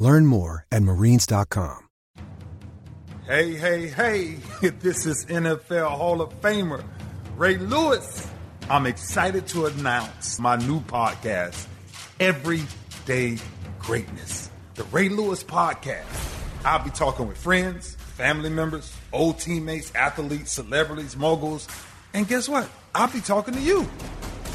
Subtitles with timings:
[0.00, 1.86] Learn more at marines.com.
[3.26, 4.38] Hey, hey, hey,
[4.80, 6.82] this is NFL Hall of Famer
[7.36, 8.26] Ray Lewis.
[8.68, 11.66] I'm excited to announce my new podcast,
[12.18, 13.38] Everyday
[13.78, 16.06] Greatness, the Ray Lewis Podcast.
[16.64, 21.68] I'll be talking with friends, family members, old teammates, athletes, celebrities, moguls,
[22.14, 22.68] and guess what?
[22.94, 23.88] I'll be talking to you.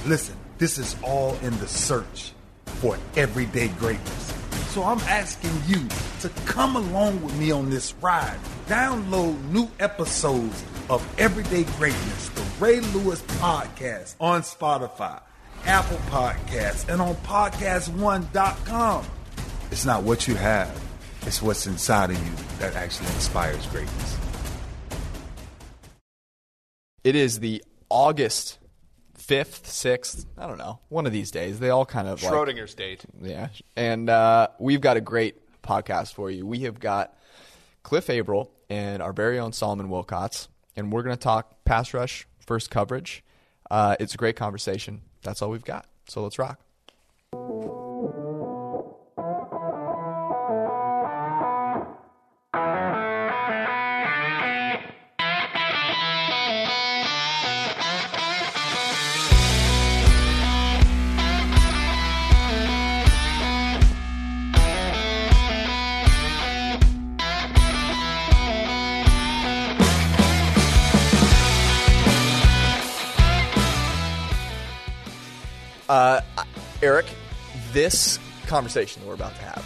[0.05, 2.31] Listen, this is all in the search
[2.65, 4.44] for everyday greatness.
[4.75, 5.87] So I'm asking you
[6.19, 8.37] to come along with me on this ride.
[8.67, 15.21] Download new episodes of Everyday Greatness, the Ray Lewis Podcast on Spotify,
[15.63, 19.05] Apple Podcasts, and on PodcastOne.com.
[19.71, 20.77] It's not what you have,
[21.21, 24.17] it's what's inside of you that actually inspires greatness.
[27.05, 28.57] It is the August
[29.25, 30.25] fifth, sixth.
[30.37, 30.79] I don't know.
[30.89, 33.01] One of these days, they all kind of like, Schrodinger's date.
[33.21, 33.49] yeah.
[33.75, 36.45] And uh, we've got a great podcast for you.
[36.45, 37.17] We have got
[37.83, 42.27] Cliff Avril and our very own Solomon Wilcots, and we're going to talk pass rush,
[42.45, 43.23] first coverage.
[43.69, 45.01] Uh, it's a great conversation.
[45.23, 45.87] That's all we've got.
[46.07, 46.59] So let's rock.
[76.81, 77.05] Eric,
[77.71, 79.65] this conversation that we're about to have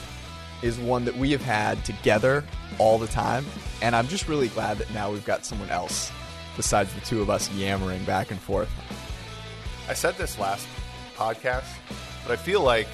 [0.62, 2.44] is one that we have had together
[2.78, 3.46] all the time,
[3.82, 6.12] and I'm just really glad that now we've got someone else
[6.56, 8.70] besides the two of us yammering back and forth.
[9.88, 10.68] I said this last
[11.16, 11.66] podcast,
[12.24, 12.88] but I feel like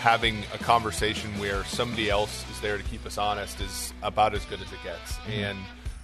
[0.00, 4.44] having a conversation where somebody else is there to keep us honest is about as
[4.46, 5.18] good as it gets.
[5.28, 5.58] And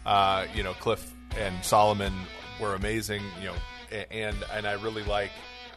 [0.07, 2.13] uh, you know, Cliff and Solomon
[2.61, 3.23] were amazing.
[3.41, 3.55] You know,
[4.11, 5.31] and and I really like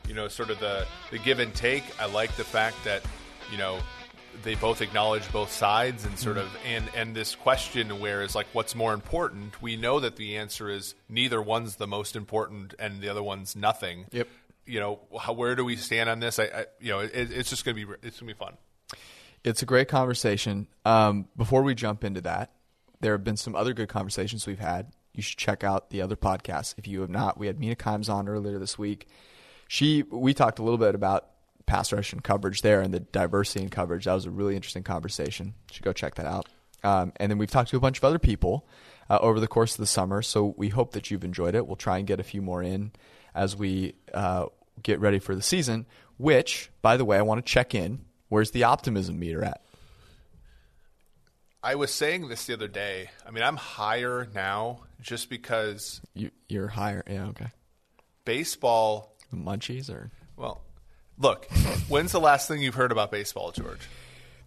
[0.07, 1.83] you know sort of the the give and take.
[1.99, 3.03] I like the fact that
[3.51, 3.79] you know
[4.43, 8.47] they both acknowledge both sides and sort of and and this question where is like
[8.53, 12.99] what's more important we know that the answer is neither one's the most important and
[12.99, 14.27] the other one's nothing Yep.
[14.65, 17.47] you know how, where do we stand on this i, I you know it, it's
[17.47, 18.55] just gonna be it's gonna be fun
[19.43, 20.67] It's a great conversation.
[20.83, 22.53] Um, before we jump into that,
[23.01, 24.93] there have been some other good conversations we've had.
[25.13, 27.37] You should check out the other podcasts if you have not.
[27.37, 29.07] We had Mina Kimes on earlier this week.
[29.73, 31.29] She we talked a little bit about
[31.65, 34.05] pass rush and coverage there and the diversity in coverage.
[34.05, 35.47] That was a really interesting conversation.
[35.47, 36.47] You should go check that out.
[36.83, 38.67] Um, and then we've talked to a bunch of other people
[39.09, 40.21] uh, over the course of the summer.
[40.21, 41.65] So we hope that you've enjoyed it.
[41.65, 42.91] We'll try and get a few more in
[43.33, 44.45] as we uh,
[44.83, 45.87] get ready for the season.
[46.17, 48.05] Which, by the way, I want to check in.
[48.29, 49.59] Where's the optimism meter at?
[51.63, 56.29] i was saying this the other day i mean i'm higher now just because You,
[56.49, 57.03] you're higher.
[57.09, 57.47] Yeah, okay.
[58.25, 60.61] baseball Munchies or well
[61.17, 61.45] look
[61.87, 63.87] when's the last thing you've heard about baseball george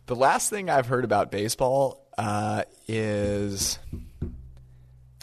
[0.07, 3.79] the last thing I've heard about baseball uh, is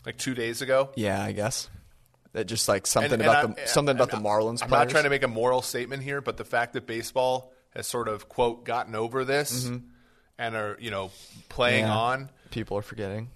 [0.05, 1.69] like two days ago yeah, I guess
[2.33, 4.61] that just like something And- and about I'm- the something about the I'm- Marlins.
[4.63, 4.85] I'm players.
[4.85, 8.07] not trying to make a moral statement here, but the fact that baseball has sort
[8.07, 9.65] of quote gotten over this
[10.39, 11.11] and are you know
[11.49, 11.91] playing Mm-hmm.
[11.93, 11.97] Yeah.
[11.97, 12.29] on.
[12.51, 13.29] People are forgetting.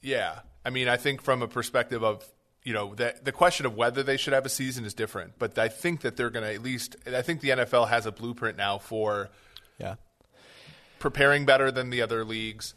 [0.00, 2.24] Yeah, I mean, I think from a perspective of
[2.64, 5.58] you know the the question of whether they should have a season is different, but
[5.58, 6.96] I think that they're going to at least.
[7.06, 9.30] I think the NFL has a blueprint now for
[9.78, 9.94] Yeah,
[10.98, 12.74] preparing better than the other leagues,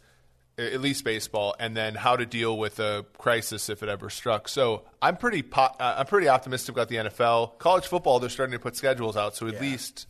[0.56, 4.48] at least baseball, and then how to deal with a crisis if it ever struck.
[4.48, 7.58] So I'm pretty po- uh, I'm pretty optimistic about the NFL.
[7.58, 10.06] College football, they're starting to put schedules out, so at least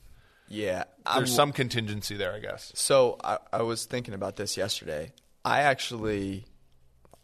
[0.49, 0.85] yeah.
[1.05, 2.71] there's I'm- some contingency there, I guess.
[2.77, 5.13] So I, I was thinking about this yesterday.
[5.45, 6.47] I actually,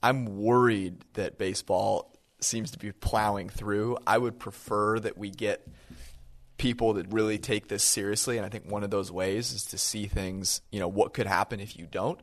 [0.03, 2.13] I'm worried that baseball
[2.45, 3.99] seems to be plowing through.
[4.07, 5.67] I would prefer that we get
[6.59, 9.79] people that really take this seriously, and I think one of those ways is to
[9.79, 10.61] see things.
[10.71, 12.21] You know, what could happen if you don't.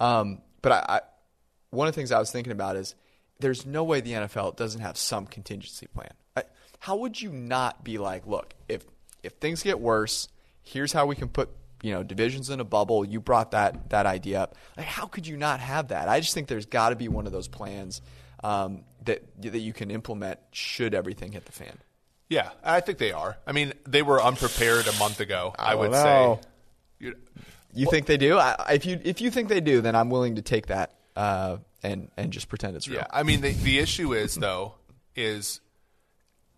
[0.00, 1.00] Um, but I, I,
[1.70, 2.94] one of the things I was thinking about is
[3.40, 6.12] there's no way the NFL doesn't have some contingency plan.
[6.36, 6.44] I,
[6.78, 8.84] how would you not be like, look, if
[9.22, 10.28] if things get worse,
[10.62, 11.50] here's how we can put
[11.82, 13.04] you know divisions in a bubble.
[13.04, 14.56] You brought that that idea up.
[14.76, 16.08] Like, how could you not have that?
[16.08, 18.00] I just think there's got to be one of those plans
[18.42, 21.78] um, that that you can implement should everything hit the fan.
[22.28, 23.36] Yeah, I think they are.
[23.46, 25.54] I mean, they were unprepared a month ago.
[25.58, 26.40] I, I would know.
[26.42, 26.48] say.
[27.06, 27.16] You-
[27.74, 28.36] You think they do?
[28.38, 31.56] I, if you if you think they do, then I'm willing to take that uh,
[31.82, 32.98] and and just pretend it's real.
[32.98, 34.74] Yeah, I mean the the issue is though
[35.16, 35.60] is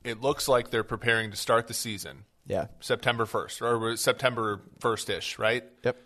[0.03, 2.67] it looks like they're preparing to start the season Yeah.
[2.81, 5.65] September first or September first ish, right?
[5.85, 5.97] Yep.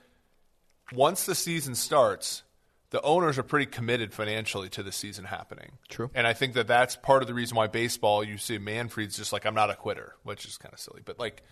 [0.92, 2.42] Once the season starts,
[2.90, 5.73] the owners are pretty committed financially to the season happening.
[5.88, 6.11] True.
[6.14, 8.25] and I think that that's part of the reason why baseball.
[8.25, 11.19] You see Manfred's just like I'm not a quitter, which is kind of silly, but
[11.19, 11.43] like,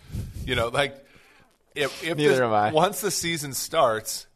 [0.45, 1.05] you know, like
[1.75, 4.27] if, if this- once the season starts,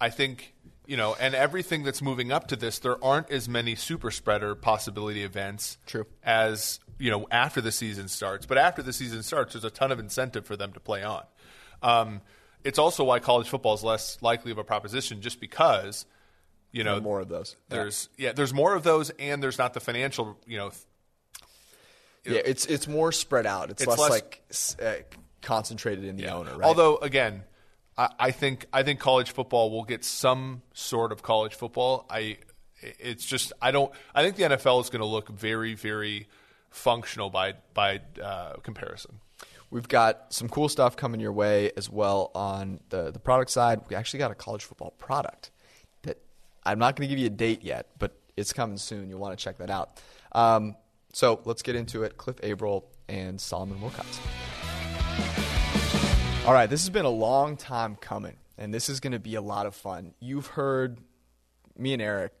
[0.00, 0.54] I think
[0.86, 4.54] you know, and everything that's moving up to this, there aren't as many super spreader
[4.54, 5.78] possibility events.
[5.84, 6.06] True.
[6.22, 9.90] As you know, after the season starts, but after the season starts, there's a ton
[9.92, 11.24] of incentive for them to play on.
[11.82, 12.20] Um,
[12.64, 16.06] it's also why college football is less likely of a proposition, just because
[16.76, 17.56] you know more of those.
[17.68, 20.70] There's yeah, there's more of those, and there's not the financial you know
[22.24, 23.70] Yeah, it's it's more spread out.
[23.70, 26.50] It's, It's less, less- like uh, concentrated in the owner.
[26.50, 26.66] Right?
[26.66, 27.44] Although again,
[27.96, 32.04] I, I think I think college football will get some sort of college football.
[32.10, 32.38] I
[32.82, 36.28] it's just I don't I think the NFL is going to look very very
[36.68, 39.20] functional by by uh, comparison.
[39.70, 43.80] We've got some cool stuff coming your way as well on the, the product side.
[43.88, 45.50] We actually got a college football product
[46.66, 49.08] I'm not going to give you a date yet, but it's coming soon.
[49.08, 50.00] You'll want to check that out.
[50.32, 50.74] Um,
[51.12, 52.16] so let's get into it.
[52.16, 54.18] Cliff Avril and Solomon Wilcots.
[56.44, 59.36] All right, this has been a long time coming, and this is going to be
[59.36, 60.12] a lot of fun.
[60.20, 60.98] You've heard
[61.78, 62.32] me and Eric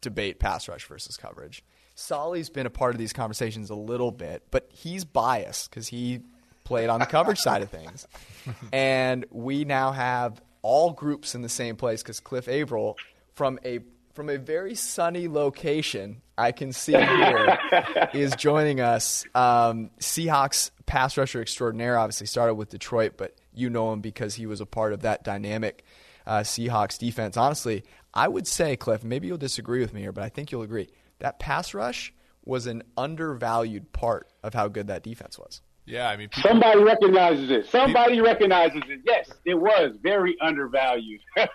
[0.00, 1.62] debate pass rush versus coverage.
[1.94, 6.20] Solly's been a part of these conversations a little bit, but he's biased because he
[6.64, 8.06] played on the coverage side of things.
[8.72, 12.96] And we now have all groups in the same place because Cliff Avril,
[13.36, 13.80] from a
[14.14, 17.58] from a very sunny location, I can see here,
[18.14, 19.26] is joining us.
[19.34, 21.98] Um, Seahawks pass rusher extraordinaire.
[21.98, 25.22] Obviously started with Detroit, but you know him because he was a part of that
[25.22, 25.84] dynamic
[26.26, 27.36] uh, Seahawks defense.
[27.36, 27.84] Honestly,
[28.14, 30.88] I would say, Cliff, maybe you'll disagree with me here, but I think you'll agree
[31.18, 32.12] that pass rush
[32.44, 35.60] was an undervalued part of how good that defense was.
[35.86, 37.66] Yeah, I mean, people, Somebody recognizes it.
[37.70, 39.00] Somebody recognizes it.
[39.06, 41.20] Yes, it was very undervalued.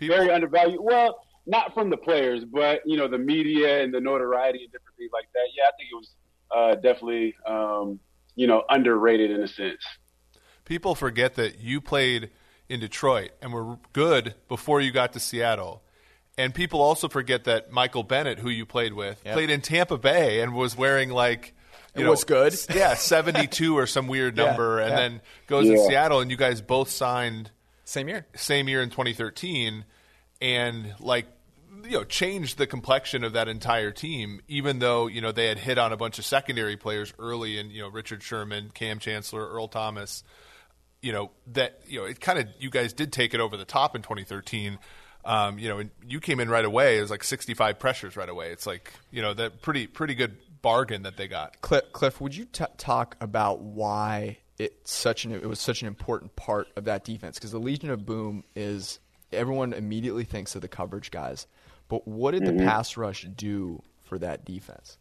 [0.00, 0.80] very undervalued.
[0.80, 4.96] Well, not from the players, but you know the media and the notoriety and different
[4.98, 5.46] things like that.
[5.56, 6.10] Yeah, I think it was
[6.54, 7.98] uh, definitely um,
[8.36, 9.82] you know underrated in a sense.
[10.64, 12.30] people forget that you played
[12.68, 15.82] in Detroit and were good before you got to Seattle.
[16.38, 19.34] And people also forget that Michael Bennett, who you played with, Yep.
[19.34, 21.54] played in Tampa Bay and was wearing like
[21.94, 22.54] you It know, was good.
[22.74, 24.96] Yeah, seventy-two or some weird Yeah, number, and yeah.
[24.96, 27.50] then goes to Seattle, and you guys both signed
[27.84, 28.26] Same year.
[28.36, 29.84] same year in 2013
[30.40, 31.26] and like
[31.84, 35.58] you know changed the complexion of that entire team even though you know they had
[35.58, 39.46] hit on a bunch of secondary players early in you know Richard Sherman, Kam Chancellor,
[39.48, 40.22] Earl Thomas
[41.02, 43.64] you know that you know it kind of you guys did take it over the
[43.64, 44.78] top in 2013
[45.24, 48.28] um, you know and you came in right away it was like 65 pressures right
[48.28, 52.20] away it's like you know that pretty pretty good bargain that they got Cliff, Cliff
[52.20, 56.68] would you t- talk about why it's such an it was such an important part
[56.76, 57.38] of that defense?
[57.38, 59.00] Because the Legion of Boom is
[59.32, 61.46] everyone immediately thinks of the coverage guys,
[61.88, 64.98] but what did the pass rush do for that defense?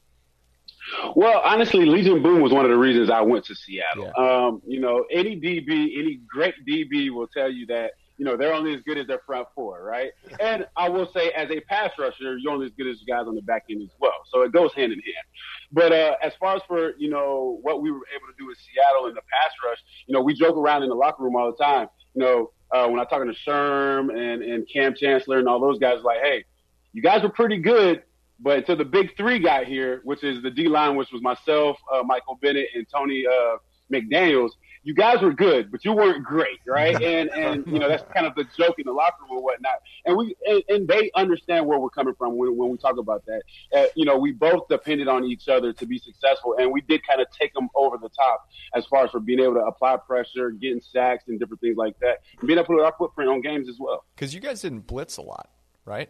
[1.16, 4.12] Well, honestly, Legion Boom was one of the reasons I went to Seattle.
[4.18, 4.46] Yeah.
[4.46, 8.54] Um, you know, any DB, any great DB will tell you that, you know, they're
[8.54, 10.12] only as good as their front four, right?
[10.42, 13.28] And I will say, as a pass rusher, you're only as good as the guys
[13.28, 14.12] on the back end as well.
[14.30, 15.26] So it goes hand in hand.
[15.72, 18.58] But uh, as far as for, you know, what we were able to do with
[18.58, 21.50] Seattle in the pass rush, you know, we joke around in the locker room all
[21.50, 21.88] the time.
[22.14, 25.80] You know, uh, when I'm talking to Sherm and, and Kam Chancellor and all those
[25.80, 26.44] guys, like, hey,
[26.92, 28.04] you guys were pretty good,
[28.42, 31.78] but until the big three got here, which is the D line, which was myself,
[31.94, 33.58] uh, Michael Bennett, and Tony uh,
[33.92, 34.52] McDaniels,
[34.84, 36.96] you guys were good, but you weren't great, right?
[37.10, 39.74] And and you know that's kind of the joke in the locker room and whatnot.
[40.06, 43.26] And we and, and they understand where we're coming from when, when we talk about
[43.26, 43.42] that.
[43.76, 47.06] Uh, you know, we both depended on each other to be successful, and we did
[47.06, 49.98] kind of take them over the top as far as for being able to apply
[49.98, 53.30] pressure, getting sacks, and different things like that, and being able to put our footprint
[53.30, 54.06] on games as well.
[54.16, 55.50] Because you guys didn't blitz a lot,
[55.86, 56.10] right?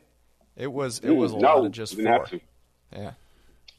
[0.56, 2.26] It was it was a Mm, no, lot of just four.
[2.94, 3.12] Yeah.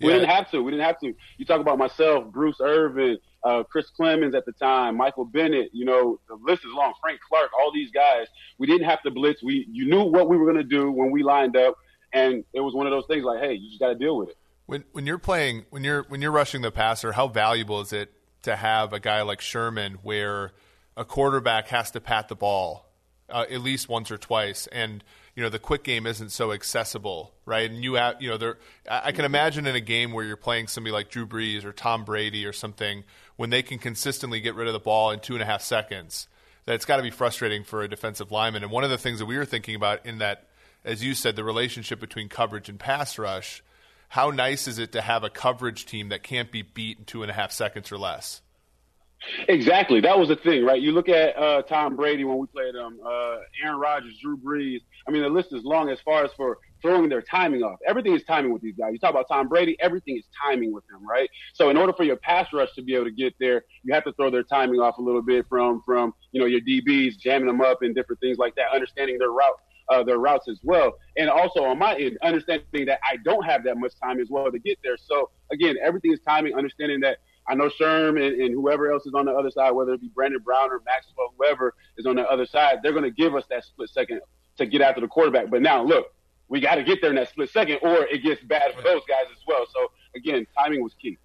[0.01, 0.15] We Yeah.
[0.21, 0.63] didn't have to.
[0.63, 1.15] We didn't have to.
[1.39, 5.71] You talk about myself, Bruce Irvin, uh, Chris Clemons at the time, Michael Bennett.
[5.73, 6.93] You know, the list is long.
[7.01, 8.27] Frank Clark, all these guys.
[8.59, 9.43] We didn't have to blitz.
[9.43, 11.75] We you knew what we were going to do when we lined up,
[12.13, 14.31] and it was one of those things like, hey, you just got to deal with
[14.31, 14.37] it.
[14.67, 18.13] When when you're playing when you're when you're rushing the passer, how valuable is it
[18.43, 20.53] to have a guy like Sherman where
[20.97, 22.87] a quarterback has to pat the ball
[23.29, 25.03] uh, at least once or twice, and
[25.35, 27.71] you know the quick game isn't so accessible, right?
[27.71, 28.59] And you have, you know, there.
[28.91, 32.05] I can imagine in a game where you're playing somebody like Drew Brees or Tom
[32.05, 33.05] Brady or something,
[33.37, 36.29] when they can consistently get rid of the ball in two and a half seconds,
[36.67, 38.63] that it's got to be frustrating for a defensive lineman.
[38.63, 40.49] And one of the things that we were thinking about in that,
[40.85, 43.63] as you said, the relationship between coverage and pass rush.
[44.09, 47.23] How nice is it to have a coverage team that can't be beat in two
[47.23, 48.43] and a half seconds or less?
[49.49, 50.01] Exactly.
[50.01, 50.81] That was the thing, right?
[50.81, 54.81] You look at uh, Tom Brady when we played him, uh, Aaron Rodgers, Drew Brees.
[55.07, 57.79] I mean, the list is long as far as for throwing their timing off.
[57.87, 58.91] Everything is timing with these guys.
[58.93, 61.29] You talk about Tom Brady, everything is timing with them, right?
[61.53, 64.05] So in order for your pass rush to be able to get there, you have
[64.05, 67.47] to throw their timing off a little bit from from you know your DBs jamming
[67.47, 69.59] them up and different things like that, understanding their route.
[69.89, 73.65] Uh, their routes as well, and also on my end, understanding that I don't have
[73.65, 74.97] that much time as well to get there.
[74.97, 76.55] So again, everything is timing.
[76.55, 79.95] Understanding that I know Sherm and, and, whoever else is on the other side, whether
[79.95, 83.11] it be Brandon Brown or Maxwell, whoever is on the other side, they're going to
[83.11, 84.21] give us that split second
[84.61, 85.51] to get after the quarterback.
[85.51, 86.15] But now, look,
[86.49, 89.03] we got to get there in that split second, or it gets bad for those
[89.09, 89.67] guys as well.
[89.73, 91.19] So again, timing was key.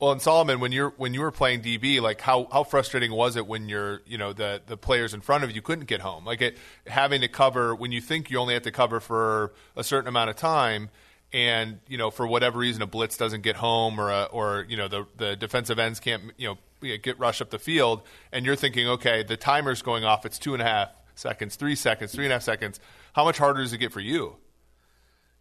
[0.00, 3.36] Well, and Solomon, when you're when you were playing DB, like how, how frustrating was
[3.36, 6.24] it when you're you know the the players in front of you couldn't get home,
[6.24, 6.56] like it,
[6.86, 10.30] having to cover when you think you only have to cover for a certain amount
[10.30, 10.88] of time,
[11.32, 14.76] and you know for whatever reason a blitz doesn't get home or a, or you
[14.76, 18.56] know the the defensive ends can't you know get rush up the field and you're
[18.56, 22.24] thinking okay the timer's going off it's two and a half seconds three seconds three
[22.24, 22.80] and a half seconds
[23.12, 24.36] how much harder does it get for you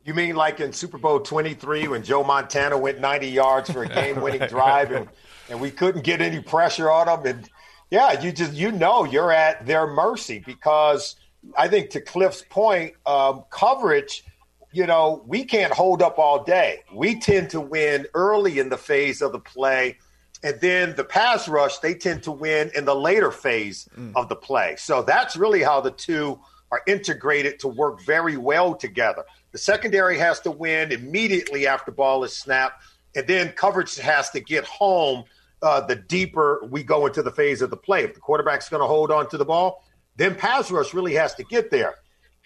[0.05, 3.87] you mean like in Super Bowl 23 when Joe Montana went 90 yards for a
[3.93, 5.07] game-winning right, drive and,
[5.49, 7.49] and we couldn't get any pressure on them and
[7.91, 11.15] yeah you just you know you're at their mercy because
[11.57, 14.23] I think to Cliff's point um, coverage–
[14.71, 16.83] you know, we can't hold up all day.
[16.93, 19.97] We tend to win early in the phase of the play.
[20.43, 24.13] And then the pass rush, they tend to win in the later phase mm.
[24.15, 24.75] of the play.
[24.77, 26.39] So that's really how the two
[26.71, 29.25] are integrated to work very well together.
[29.51, 32.83] The secondary has to win immediately after ball is snapped,
[33.15, 35.23] and then coverage has to get home
[35.61, 38.03] uh, the deeper we go into the phase of the play.
[38.03, 39.83] If the quarterback's going to hold on to the ball,
[40.15, 41.95] then pass rush really has to get there.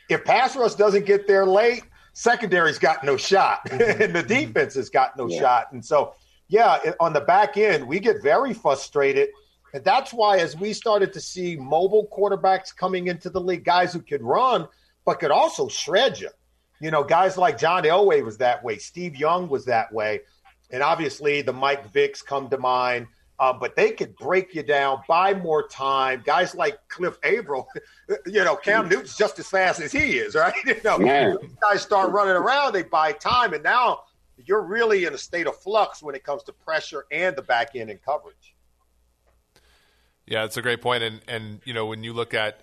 [0.10, 1.84] If pass rush doesn't get there late,
[2.14, 4.02] secondary's got no shot, mm-hmm.
[4.02, 5.40] and the defense has got no yeah.
[5.40, 5.72] shot.
[5.74, 6.14] And so,
[6.54, 9.30] yeah, on the back end, we get very frustrated.
[9.74, 13.92] And that's why, as we started to see mobile quarterbacks coming into the league, guys
[13.92, 14.68] who could run,
[15.04, 16.30] but could also shred you.
[16.80, 18.78] You know, guys like John Elway was that way.
[18.78, 20.20] Steve Young was that way.
[20.70, 23.08] And obviously, the Mike Vicks come to mind.
[23.40, 26.22] Um, but they could break you down, buy more time.
[26.24, 27.68] Guys like Cliff Avril,
[28.28, 30.54] you know, Cam Newton's just as fast as he is, right?
[30.64, 31.00] You know,
[31.60, 34.02] guys start running around, they buy time, and now
[34.38, 37.76] you're really in a state of flux when it comes to pressure and the back
[37.76, 38.56] end and coverage.
[40.26, 42.62] Yeah, it's a great point, and and you know when you look at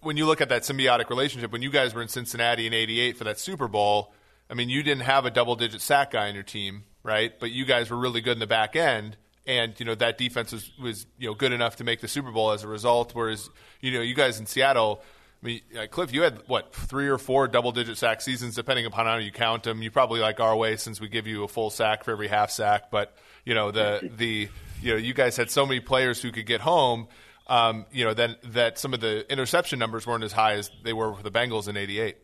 [0.00, 3.16] when you look at that symbiotic relationship, when you guys were in Cincinnati in '88
[3.16, 4.12] for that Super Bowl,
[4.50, 7.32] I mean, you didn't have a double-digit sack guy on your team, right?
[7.38, 9.16] But you guys were really good in the back end
[9.46, 12.30] and you know that defense was was you know good enough to make the Super
[12.30, 13.14] Bowl as a result.
[13.14, 15.02] Whereas you know you guys in Seattle,
[15.42, 19.16] I mean, Cliff, you had what three or four double-digit sack seasons, depending upon how
[19.16, 19.82] you count them.
[19.82, 22.50] You probably like our way since we give you a full sack for every half
[22.50, 22.90] sack.
[22.90, 24.48] But you know the the
[24.80, 27.08] you know you guys had so many players who could get home.
[27.48, 30.92] Um, you know then that some of the interception numbers weren't as high as they
[30.92, 32.16] were for the Bengals in '88.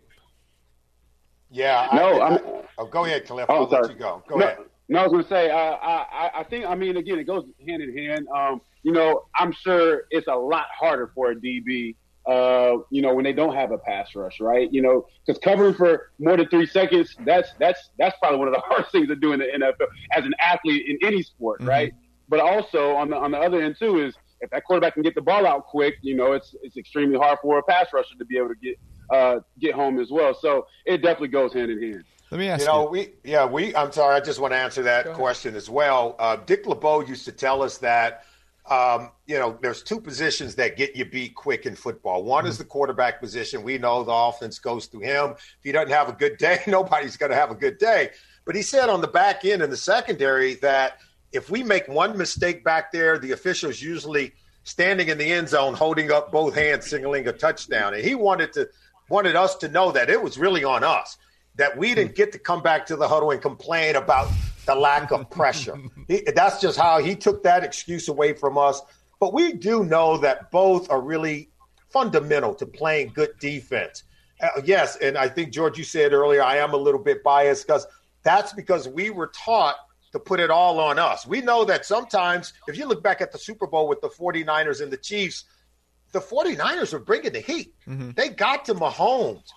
[1.51, 1.89] Yeah.
[1.93, 2.41] No, I, I,
[2.79, 3.47] oh, go ahead, Cliff.
[3.49, 3.83] Oh, I'll sorry.
[3.83, 4.23] let you go.
[4.29, 4.59] Go no, ahead.
[4.89, 7.45] No, I was going to say, uh, I, I think, I mean, again, it goes
[7.67, 8.27] hand in hand.
[8.35, 11.95] Um, you know, I'm sure it's a lot harder for a DB,
[12.29, 14.71] uh, you know, when they don't have a pass rush, right?
[14.71, 18.55] You know, because covering for more than three seconds, that's that's that's probably one of
[18.55, 21.71] the hardest things to do in the NFL as an athlete in any sport, mm-hmm.
[21.71, 21.95] right?
[22.29, 25.15] But also on the on the other end too is if that quarterback can get
[25.15, 28.25] the ball out quick, you know, it's it's extremely hard for a pass rusher to
[28.27, 28.79] be able to get
[29.11, 30.35] uh, get home as well.
[30.35, 32.05] So it definitely goes hand in hand.
[32.31, 32.67] Let me ask you.
[32.67, 32.91] Know, you.
[32.91, 33.75] we yeah we.
[33.75, 34.17] I'm sorry.
[34.17, 36.15] I just want to answer that question as well.
[36.19, 38.25] Uh, Dick LeBeau used to tell us that.
[38.71, 42.23] Um, you know, there's two positions that get you beat quick in football.
[42.23, 42.51] One mm-hmm.
[42.51, 43.63] is the quarterback position.
[43.63, 45.31] We know the offense goes through him.
[45.31, 48.11] If he doesn't have a good day, nobody's going to have a good day.
[48.45, 50.99] But he said on the back end in the secondary that
[51.33, 54.33] if we make one mistake back there, the officials usually
[54.65, 57.95] standing in the end zone, holding up both hands, signaling a touchdown.
[57.95, 58.69] And he wanted to
[59.09, 61.17] wanted us to know that it was really on us
[61.57, 64.31] that we didn't get to come back to the huddle and complain about
[64.69, 65.77] the lack of pressure.
[66.07, 68.81] he, that's just how he took that excuse away from us.
[69.19, 71.51] But we do know that both are really
[71.91, 74.05] fundamental to playing good defense.
[74.41, 77.67] Uh, yes, and I think George, you said earlier, I am a little bit biased
[77.67, 77.87] because
[78.23, 79.77] that's because we were taught
[80.13, 81.27] to put it all on us.
[81.27, 84.81] We know that sometimes, if you look back at the Super Bowl with the 49ers
[84.81, 85.45] and the Chiefs,
[86.13, 87.75] the 49ers were bringing the heat.
[87.87, 88.13] Mm-hmm.
[88.17, 89.49] They got to Mahomes.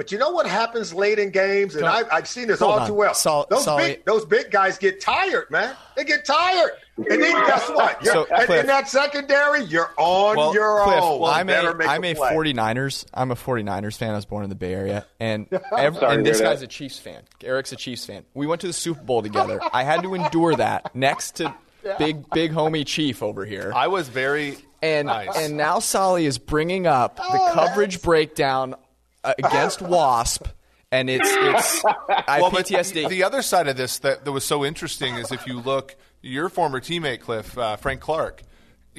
[0.00, 2.86] But you know what happens late in games, and I've, I've, seen this all on.
[2.86, 3.12] too well.
[3.12, 5.76] Sol- those big those big guys get tired, man.
[5.94, 8.02] They get tired, and then guess what?
[8.06, 11.20] So, in that secondary, you're on well, your Cliff, own.
[11.20, 11.52] Well, I'm a,
[11.84, 13.04] I'm a 49ers.
[13.12, 14.12] I'm a 49ers fan.
[14.12, 17.20] I was born in the Bay Area, and every, and this guy's a Chiefs fan.
[17.44, 18.24] Eric's a Chiefs fan.
[18.32, 19.60] We went to the Super Bowl together.
[19.70, 21.54] I had to endure that next to
[21.84, 21.98] yeah.
[21.98, 23.70] big big homie Chief over here.
[23.76, 25.36] I was very and nice.
[25.36, 28.76] and now Solly is bringing up the oh, coverage breakdown
[29.24, 30.46] against Wasp,
[30.90, 33.08] and it's it's I well, PTSD.
[33.08, 36.48] The other side of this that, that was so interesting is if you look, your
[36.48, 38.42] former teammate Cliff uh, Frank Clark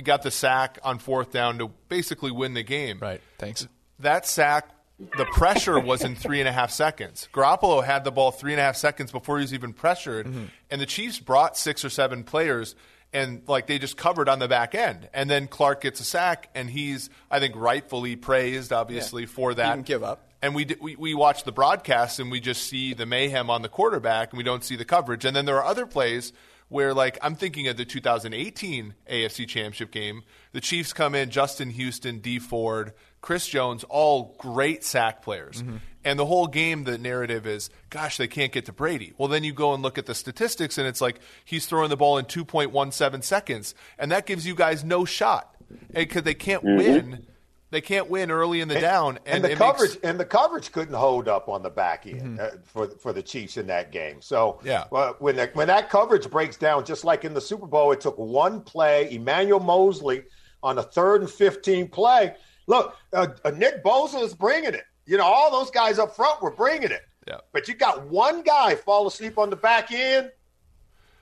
[0.03, 2.97] got the sack on fourth down to basically win the game.
[2.99, 3.21] Right.
[3.37, 3.67] Thanks.
[3.99, 4.69] That sack
[5.17, 7.27] the pressure was in three and a half seconds.
[7.33, 10.45] Garoppolo had the ball three and a half seconds before he was even pressured, mm-hmm.
[10.69, 12.75] and the Chiefs brought six or seven players
[13.13, 15.09] and like they just covered on the back end.
[15.13, 19.29] And then Clark gets a sack, and he's I think rightfully praised, obviously, yeah.
[19.29, 19.65] for that.
[19.65, 20.27] He didn't give up.
[20.41, 23.69] And we, we we watch the broadcast, and we just see the mayhem on the
[23.69, 25.25] quarterback, and we don't see the coverage.
[25.25, 26.33] And then there are other plays
[26.71, 30.23] where, like, I'm thinking of the 2018 AFC Championship game.
[30.53, 35.61] The Chiefs come in, Justin Houston, Dee Ford, Chris Jones, all great sack players.
[35.61, 35.75] Mm-hmm.
[36.03, 39.13] And the whole game, the narrative is, gosh, they can't get to Brady.
[39.17, 41.97] Well, then you go and look at the statistics, and it's like he's throwing the
[41.97, 45.55] ball in 2.17 seconds, and that gives you guys no shot
[45.93, 46.77] because they can't mm-hmm.
[46.77, 47.27] win.
[47.71, 50.03] They can't win early in the and, down, and, and the coverage makes...
[50.03, 52.39] and the coverage couldn't hold up on the back end mm-hmm.
[52.41, 54.21] uh, for for the Chiefs in that game.
[54.21, 57.67] So yeah, uh, when the, when that coverage breaks down, just like in the Super
[57.67, 59.09] Bowl, it took one play.
[59.13, 60.23] Emmanuel Moseley
[60.61, 62.35] on a third and fifteen play.
[62.67, 64.83] Look, uh, uh Nick Bosa is bringing it.
[65.11, 67.05] You know, all those guys up front were bringing it.
[67.27, 67.39] Yeah.
[67.51, 70.31] But you got one guy fall asleep on the back end.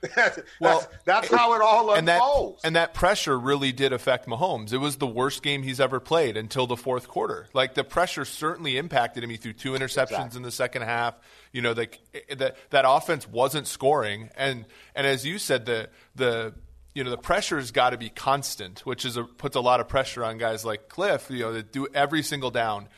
[0.14, 2.62] that's, well, that's, that's how it all and unfolds.
[2.62, 4.72] That, and that pressure really did affect Mahomes.
[4.72, 7.48] It was the worst game he's ever played until the fourth quarter.
[7.52, 9.30] Like the pressure certainly impacted him.
[9.30, 10.36] He threw two interceptions exactly.
[10.36, 11.18] in the second half.
[11.52, 11.88] You know, the,
[12.28, 16.54] the, that offense wasn't scoring, and and as you said, the the
[16.94, 19.88] you know the pressure's got to be constant, which is a, puts a lot of
[19.88, 21.26] pressure on guys like Cliff.
[21.28, 22.88] You know, that do every single down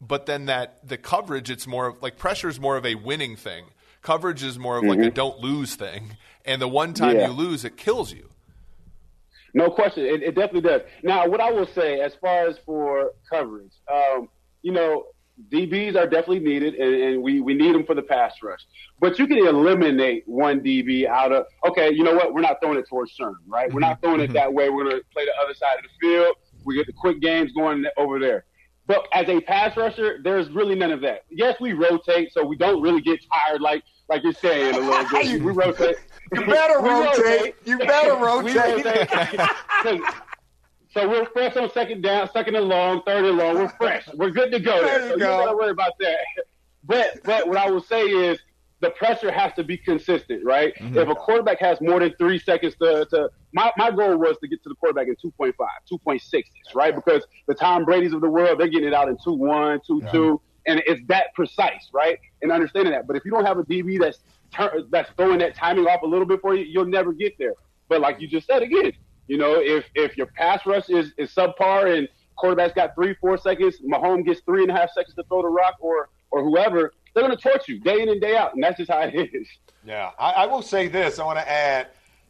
[0.00, 3.36] but then that the coverage it's more of like pressure is more of a winning
[3.36, 3.66] thing
[4.02, 4.90] coverage is more of mm-hmm.
[4.90, 5.14] like a mm-hmm.
[5.14, 7.26] don't lose thing and the one time yeah.
[7.26, 8.28] you lose it kills you
[9.52, 13.12] no question it, it, definitely does now what i will say as far as for
[13.30, 14.28] coverage um,
[14.62, 15.04] you know
[15.48, 18.60] DBs are definitely needed, and, and, we, we need them for the pass rush.
[19.00, 22.34] But you can eliminate one DB out of, okay, you know what?
[22.34, 23.66] We're not throwing it towards Sherm, right?
[23.66, 23.74] Mm-hmm.
[23.74, 24.34] We're not throwing it mm-hmm.
[24.34, 24.68] that way.
[24.68, 26.36] We're going to play the other side of the field.
[26.64, 28.44] We get the quick games going over there.
[28.90, 31.22] But as a pass rusher, there's really none of that.
[31.30, 35.08] Yes, we rotate, so we don't really get tired like like you're saying a little
[35.08, 35.40] bit.
[35.40, 35.96] We rotate.
[36.32, 37.24] You better rotate.
[37.24, 37.54] rotate.
[37.64, 38.84] You better rotate.
[38.84, 40.00] rotate.
[40.90, 43.58] so we're fresh on second down, second and long, third and long.
[43.58, 44.08] We're fresh.
[44.12, 44.98] We're good to go there.
[44.98, 45.38] there you so go.
[45.38, 46.18] you gotta worry about that.
[46.82, 48.40] But but what I will say is
[48.80, 50.74] the pressure has to be consistent, right?
[50.76, 50.98] Mm-hmm.
[50.98, 54.48] If a quarterback has more than three seconds to, to my, my goal was to
[54.48, 55.54] get to the quarterback in 2.5,
[55.90, 56.42] 2.6,
[56.74, 56.94] right?
[56.94, 60.00] Because the Tom Brady's of the world, they're getting it out in 2 1, 2
[60.02, 60.12] yeah.
[60.12, 62.18] 2, and it's that precise, right?
[62.42, 63.06] And understanding that.
[63.06, 64.18] But if you don't have a DB that's
[64.54, 67.54] tur- that's throwing that timing off a little bit for you, you'll never get there.
[67.88, 68.92] But like you just said again,
[69.26, 73.36] you know, if if your pass rush is, is subpar and quarterback's got three, four
[73.36, 76.92] seconds, Mahomes gets three and a half seconds to throw the rock or or whoever,
[77.14, 79.14] they're going to torture you day in and day out, and that's just how it
[79.14, 79.46] is.
[79.84, 81.18] Yeah, I, I will say this.
[81.18, 81.88] I want to add.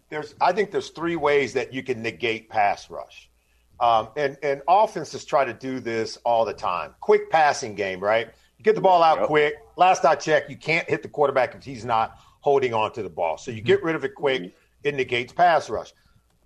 [0.08, 3.30] There's, I think there's three ways that you can negate pass rush,
[3.78, 6.94] um, and and offenses try to do this all the time.
[7.00, 8.28] Quick passing game, right?
[8.58, 9.26] You get the ball out yep.
[9.26, 9.54] quick.
[9.76, 13.10] Last I checked, you can't hit the quarterback if he's not holding on to the
[13.10, 13.38] ball.
[13.38, 13.66] So you mm-hmm.
[13.66, 14.42] get rid of it quick.
[14.42, 14.56] Mm-hmm.
[14.84, 15.92] It negates pass rush.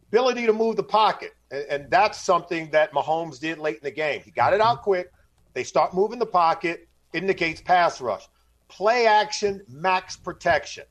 [0.08, 3.90] Ability to move the pocket, and, and that's something that Mahomes did late in the
[3.90, 4.20] game.
[4.20, 5.10] He got it out quick.
[5.54, 8.28] They start moving the pocket indicates pass rush.
[8.68, 10.84] Play action, max protection.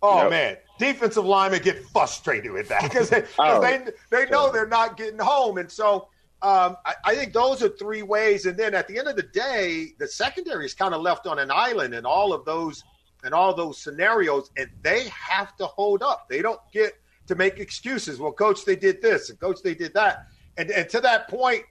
[0.00, 0.30] Oh yep.
[0.30, 4.96] man, defensive linemen get frustrated with that because they, oh, they, they know they're not
[4.96, 6.08] getting home, and so
[6.40, 8.46] um, I, I, think those are three ways.
[8.46, 11.40] And then at the end of the day, the secondary is kind of left on
[11.40, 12.84] an island in all of those
[13.24, 16.28] and all those scenarios, and they have to hold up.
[16.28, 16.92] They don't get
[17.26, 18.20] to make excuses.
[18.20, 20.26] Well, coach, they did this, and coach, they did that.
[20.56, 21.64] And, and to that point,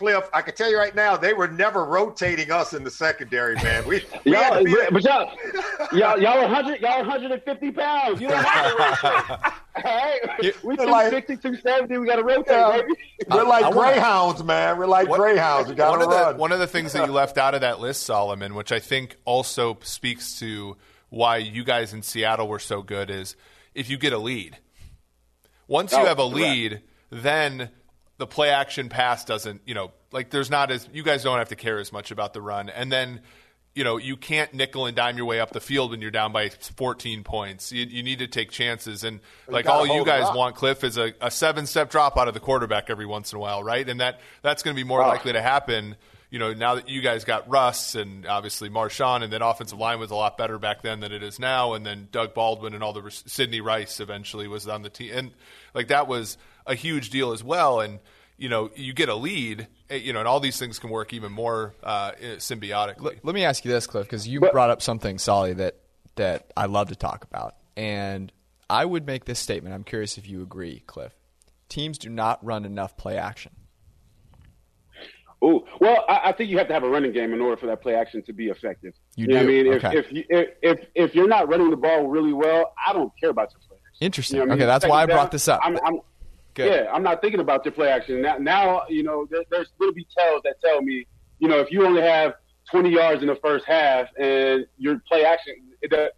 [0.00, 3.54] Cliff, I can tell you right now, they were never rotating us in the secondary,
[3.56, 3.86] man.
[3.86, 5.30] We, we y'all, be, but y'all,
[5.92, 8.18] y'all, y'all, 100, y'all 150 pounds.
[8.18, 9.52] You don't have to rotate.
[9.76, 11.98] All right, we 260, like, 270.
[11.98, 12.94] We got to rotate, yeah, baby.
[13.30, 14.78] We're like I, greyhounds, man.
[14.78, 15.68] We're like what, greyhounds.
[15.68, 16.32] We got to run.
[16.32, 18.78] The, one of the things that you left out of that list, Solomon, which I
[18.78, 20.78] think also speaks to
[21.10, 23.36] why you guys in Seattle were so good, is
[23.74, 24.56] if you get a lead.
[25.68, 27.68] Once you oh, have a lead, then
[28.20, 31.48] the play action pass doesn't, you know, like there's not as you guys don't have
[31.48, 33.20] to care as much about the run, and then
[33.74, 36.32] you know, you can't nickel and dime your way up the field when you're down
[36.32, 37.70] by 14 points.
[37.70, 39.04] You, you need to take chances.
[39.04, 42.34] And like all you guys want, Cliff, is a, a seven step drop out of
[42.34, 43.88] the quarterback every once in a while, right?
[43.88, 45.96] And that that's going to be more likely to happen.
[46.30, 50.00] You know, now that you guys got Russ and obviously Marshawn, and then offensive line
[50.00, 52.82] was a lot better back then than it is now, and then Doug Baldwin and
[52.82, 55.30] all the Sidney Rice eventually was on the team, and
[55.74, 56.38] like that was
[56.70, 57.80] a huge deal as well.
[57.80, 57.98] And
[58.38, 61.12] you know, you get a lead, eh, you know, and all these things can work
[61.12, 63.02] even more uh, eh, symbiotically.
[63.02, 65.76] Let, let, me ask you this, Cliff, because you but, brought up something, Solly, that
[66.16, 68.32] that I love to talk about, and
[68.70, 69.74] I would make this statement.
[69.74, 71.14] I'm curious if you agree, Cliff.
[71.68, 73.52] Teams do not run enough play action.
[75.42, 77.66] Oh well, I, I, think you have to have a running game in order for
[77.66, 78.94] that play action to be effective.
[79.16, 79.44] You, you know do?
[79.44, 79.98] I mean, okay.
[79.98, 83.12] if if, you, if if if you're not running the ball really well, I don't
[83.20, 83.80] care about your players.
[84.00, 84.38] Interesting.
[84.38, 84.68] You know okay, I mean?
[84.68, 85.60] that's why I brought this up.
[85.62, 86.00] I'm, I'm,
[86.66, 88.36] Yeah, I'm not thinking about your play action now.
[88.38, 91.06] Now, you know, there, there's little be tells that tell me,
[91.38, 92.34] you know, if you only have
[92.70, 96.14] 20 yards in the first half and your play action, it,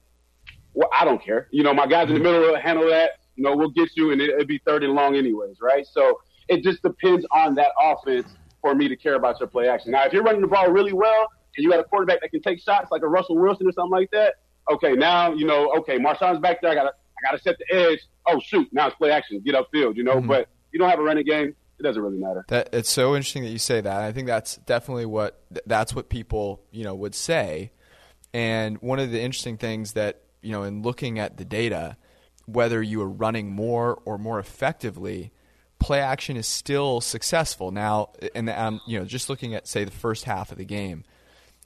[0.75, 1.49] well, I don't care.
[1.51, 3.13] You know, my guys in the middle will handle that.
[3.37, 5.87] You know, we'll get you, and it, it'll be third and long anyways, right?
[5.91, 8.29] So it just depends on that offense
[8.61, 9.93] for me to care about your play action.
[9.93, 12.43] Now, if you're running the ball really well and you got a quarterback that can
[12.43, 14.35] take shots like a Russell Wilson or something like that,
[14.71, 16.71] okay, now you know, okay, Marshawn's back there.
[16.71, 16.93] I got to
[17.23, 18.01] I got to set the edge.
[18.27, 18.69] Oh shoot!
[18.73, 19.41] Now it's play action.
[19.41, 19.97] Get upfield.
[19.97, 20.29] You know, mm-hmm.
[20.29, 21.55] but you don't have a running game.
[21.79, 22.45] It doesn't really matter.
[22.49, 24.03] That it's so interesting that you say that.
[24.03, 27.73] I think that's definitely what that's what people you know would say.
[28.35, 31.97] And one of the interesting things that you know in looking at the data,
[32.47, 35.33] whether you are running more or more effectively,
[35.79, 38.11] play action is still successful now.
[38.35, 41.05] And um, you know, just looking at say the first half of the game.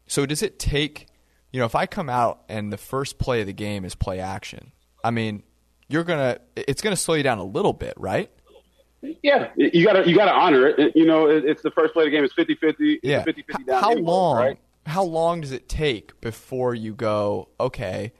[0.06, 1.08] So does it take?
[1.52, 4.18] You know, if I come out and the first play of the game is play
[4.18, 5.42] action, I mean,
[5.88, 8.30] you're gonna it's gonna slow you down a little bit, right?
[9.22, 10.96] Yeah, you gotta you gotta honor it.
[10.96, 12.24] You know, it's the first play of the game.
[12.24, 13.00] It's 50-50.
[13.02, 13.24] Yeah.
[13.24, 14.36] 50-50 down how anyway, long?
[14.36, 14.58] Right?
[14.86, 17.48] How long does it take before you go?
[17.60, 18.12] Okay,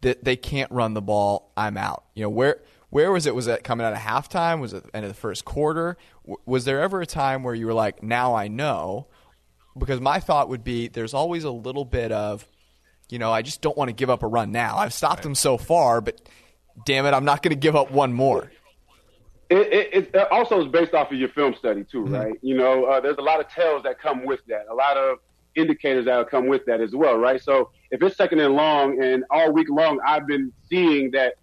[0.00, 1.52] that they can't run the ball.
[1.56, 2.04] I'm out.
[2.14, 3.34] You know where where was it?
[3.34, 4.60] Was it coming out of halftime?
[4.60, 5.96] Was it end of the first quarter?
[6.46, 9.08] was there ever a time where you were like, now I know?
[9.76, 12.46] Because my thought would be there's always a little bit of
[13.12, 14.78] you know, I just don't want to give up a run now.
[14.78, 15.22] I've stopped right.
[15.24, 16.28] them so far, but
[16.84, 18.50] damn it, I'm not going to give up one more.
[19.50, 22.14] It, it, it, also is based off of your film study too, mm-hmm.
[22.14, 22.34] right?
[22.40, 25.18] You know, uh, there's a lot of tells that come with that, a lot of
[25.54, 27.42] indicators that will come with that as well, right?
[27.42, 31.34] So if it's second and long, and all week long I've been seeing that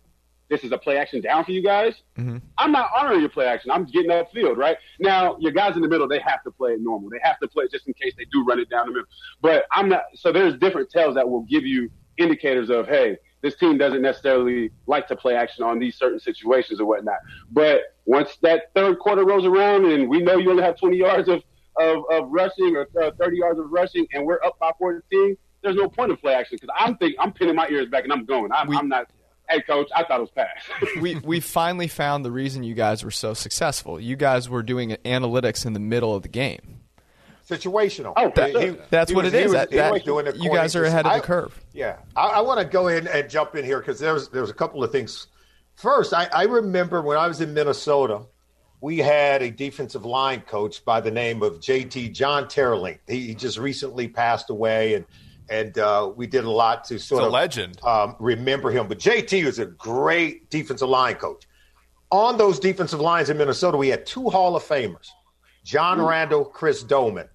[0.49, 2.01] this is a play action down for you guys.
[2.17, 2.37] Mm-hmm.
[2.57, 3.69] I'm not honoring your play action.
[3.69, 4.77] I'm getting upfield, right?
[4.99, 7.09] Now, your guys in the middle, they have to play it normal.
[7.09, 9.07] They have to play it just in case they do run it down the middle.
[9.41, 13.55] But I'm not, so there's different tells that will give you indicators of, hey, this
[13.55, 17.19] team doesn't necessarily like to play action on these certain situations or whatnot.
[17.51, 21.29] But once that third quarter rolls around and we know you only have 20 yards
[21.29, 21.41] of,
[21.79, 25.75] of, of rushing or uh, 30 yards of rushing and we're up by 14, there's
[25.75, 28.25] no point of play action because I'm think I'm pinning my ears back and I'm
[28.25, 28.51] going.
[28.51, 29.09] I'm, we, I'm not
[29.49, 30.47] hey coach, I thought it was pass.
[31.01, 33.99] we we finally found the reason you guys were so successful.
[33.99, 36.81] You guys were doing analytics in the middle of the game.
[37.49, 38.13] Situational.
[38.15, 39.45] Oh, that, he, that's he what was, it is.
[39.45, 41.59] Was, that, that you guys are ahead of the curve.
[41.73, 44.53] Yeah, I, I want to go in and jump in here because there's there's a
[44.53, 45.27] couple of things.
[45.75, 48.25] First, I, I remember when I was in Minnesota,
[48.81, 52.99] we had a defensive line coach by the name of JT John Teerlinck.
[53.07, 55.05] He, he just recently passed away, and
[55.49, 57.83] and uh, we did a lot to sort of legend.
[57.83, 58.87] Um, remember him.
[58.87, 61.47] But JT was a great defensive line coach.
[62.11, 65.09] On those defensive lines in Minnesota, we had two Hall of Famers,
[65.63, 67.27] John Randle, Chris Doleman.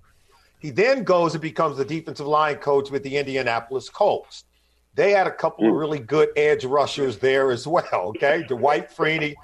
[0.64, 4.44] He then goes and becomes the defensive line coach with the Indianapolis Colts.
[4.94, 7.84] They had a couple of really good edge rushers there as well.
[7.92, 9.34] Okay, Dwight Freeney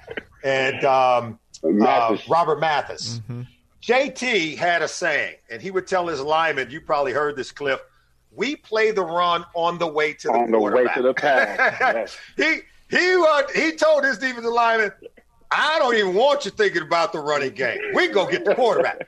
[0.43, 3.19] and um, uh, Robert Mathis.
[3.19, 3.41] Mm-hmm.
[3.83, 7.79] JT had a saying, and he would tell his lineman, you probably heard this, Cliff
[8.31, 12.17] we play the run on the way to the on the way to the pass.
[12.35, 14.91] he he uh, he told his defensive lineman,
[15.51, 17.77] "I don't even want you thinking about the running game.
[17.93, 19.07] We go get the quarterback."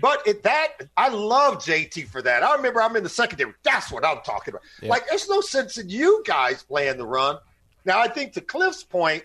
[0.00, 2.42] But it, that I love JT for that.
[2.42, 3.54] I remember I'm in the secondary.
[3.62, 4.62] That's what I'm talking about.
[4.82, 4.90] Yeah.
[4.90, 7.38] Like, there's no sense in you guys playing the run.
[7.84, 9.24] Now, I think to Cliff's point,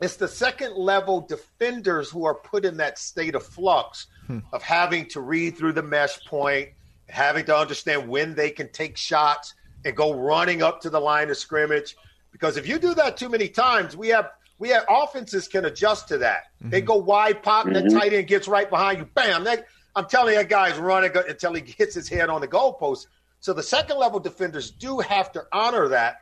[0.00, 4.40] it's the second level defenders who are put in that state of flux hmm.
[4.52, 6.70] of having to read through the mesh point,
[7.08, 11.30] having to understand when they can take shots and go running up to the line
[11.30, 11.96] of scrimmage.
[12.32, 16.08] Because if you do that too many times, we have we have offenses can adjust
[16.08, 16.44] to that.
[16.58, 16.70] Mm-hmm.
[16.70, 17.88] They go wide pop, and mm-hmm.
[17.88, 19.04] the tight end gets right behind you.
[19.06, 19.44] Bam!
[19.44, 23.06] That, I'm telling you, that guy's running until he hits his head on the goalpost.
[23.40, 26.18] So the second level defenders do have to honor that.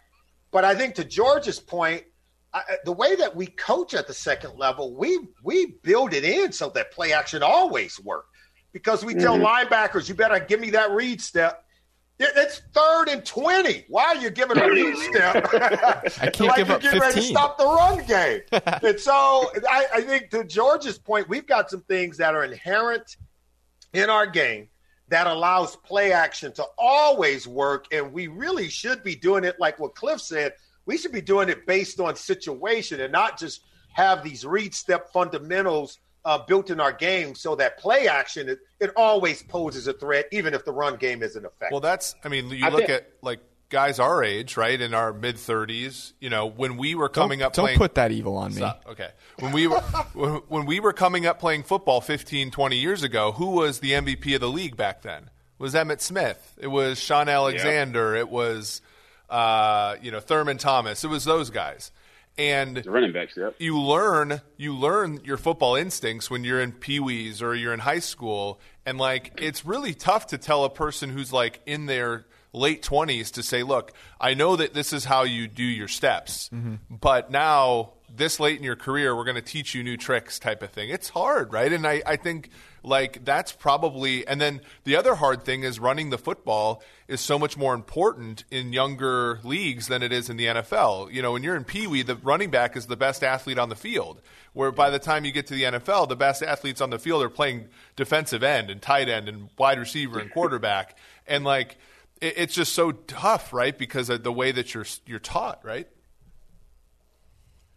[0.51, 2.05] But I think to George's point,
[2.53, 6.51] I, the way that we coach at the second level, we we build it in
[6.51, 8.27] so that play action always work.
[8.73, 9.73] Because we tell mm-hmm.
[9.73, 11.65] linebackers, you better give me that read step.
[12.19, 13.85] It's third and twenty.
[13.89, 15.49] Why are you giving a read step?
[15.55, 17.01] I can't like give you're up getting 15.
[17.01, 18.41] ready to stop the run game.
[18.89, 23.17] and so I, I think to George's point, we've got some things that are inherent
[23.93, 24.69] in our game
[25.09, 27.87] that allows play action to always work.
[27.93, 30.53] And we really should be doing it like what Cliff said.
[30.87, 35.13] We should be doing it based on situation and not just have these read step
[35.13, 39.93] fundamentals uh, built in our game so that play action it, it, always poses a
[39.95, 41.69] threat, even if the run game isn't effective.
[41.71, 44.93] Well, that's I mean, you I look think, at like guys our age, right, in
[44.93, 46.13] our mid thirties.
[46.21, 48.71] You know, when we were coming don't, up, don't playing, put that evil on me.
[48.89, 49.81] Okay, when we were
[50.15, 53.93] when, when we were coming up playing football 15, 20 years ago, who was the
[53.93, 55.25] MVP of the league back then?
[55.25, 56.59] It was Emmitt Smith.
[56.61, 58.15] It was Shaun Alexander.
[58.15, 58.21] Yep.
[58.21, 58.83] It was
[59.31, 61.05] uh, you know Thurman Thomas.
[61.05, 61.93] It was those guys
[62.41, 63.37] and the running backs.
[63.37, 63.57] Yep.
[63.59, 67.81] You learn you learn your football instincts when you're in pee wees or you're in
[67.81, 72.27] high school, and like it's really tough to tell a person who's like in their
[72.53, 76.51] late 20s to say, look, I know that this is how you do your steps,
[76.53, 76.77] mm-hmm.
[76.91, 80.63] but now this late in your career, we're going to teach you new tricks type
[80.63, 80.91] of thing.
[80.91, 81.73] It's hard, right?
[81.73, 82.51] And I, I think
[82.83, 87.39] like that's probably and then the other hard thing is running the football is so
[87.39, 91.13] much more important in younger leagues than it is in the NFL.
[91.13, 93.69] You know, when you're in Pee Wee, the running back is the best athlete on
[93.69, 94.21] the field.
[94.53, 97.23] Where by the time you get to the NFL, the best athletes on the field
[97.23, 100.97] are playing defensive end and tight end and wide receiver and quarterback.
[101.29, 101.79] And like
[102.21, 103.77] it, it's just so tough, right?
[103.77, 105.89] Because of the way that you're you're taught, right?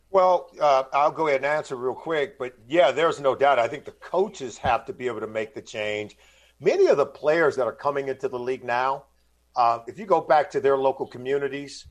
[0.10, 2.38] Well, uh, I'll go ahead and answer real quick.
[2.38, 3.58] But yeah, there's no doubt.
[3.58, 6.18] I think the coaches have to be able to make the change.
[6.60, 9.06] Many of the players that are coming into the league now,
[9.56, 11.88] uh, if you go back to their local communities,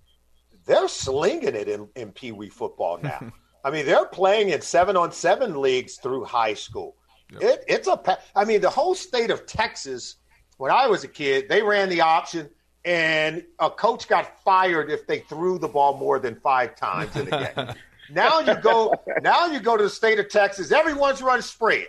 [0.65, 3.33] they're slinging it in, in Pee Wee football now.
[3.65, 6.97] I mean, they're playing in seven on seven leagues through high school.
[7.33, 7.43] Yep.
[7.43, 10.17] It, it's a, I mean, the whole state of Texas,
[10.57, 12.49] when I was a kid, they ran the option
[12.85, 17.33] and a coach got fired if they threw the ball more than five times in
[17.33, 17.75] a game.
[18.11, 18.93] Now you go.
[19.23, 20.71] now you go to the state of Texas.
[20.71, 21.87] Everyone's running spread,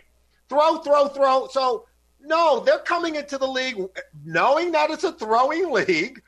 [0.47, 1.47] throw, throw, throw.
[1.51, 1.85] So
[2.21, 3.77] no, they're coming into the league
[4.23, 6.21] knowing that it's a throwing league,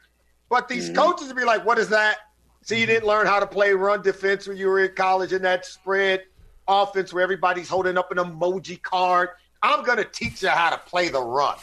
[0.50, 0.98] but these mm-hmm.
[0.98, 2.18] coaches will be like, "What is that?
[2.62, 5.42] So you didn't learn how to play run defense when you were in college in
[5.44, 6.24] that spread
[6.68, 9.30] offense where everybody's holding up an emoji card.
[9.62, 11.58] I'm going to teach you how to play the run."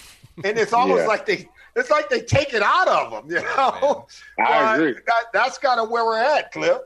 [0.44, 1.06] And it's almost yeah.
[1.06, 4.06] like they it's like they take it out of them, you know.
[4.38, 4.92] I agree.
[4.92, 6.78] That, that's kind of where we're at, Cliff.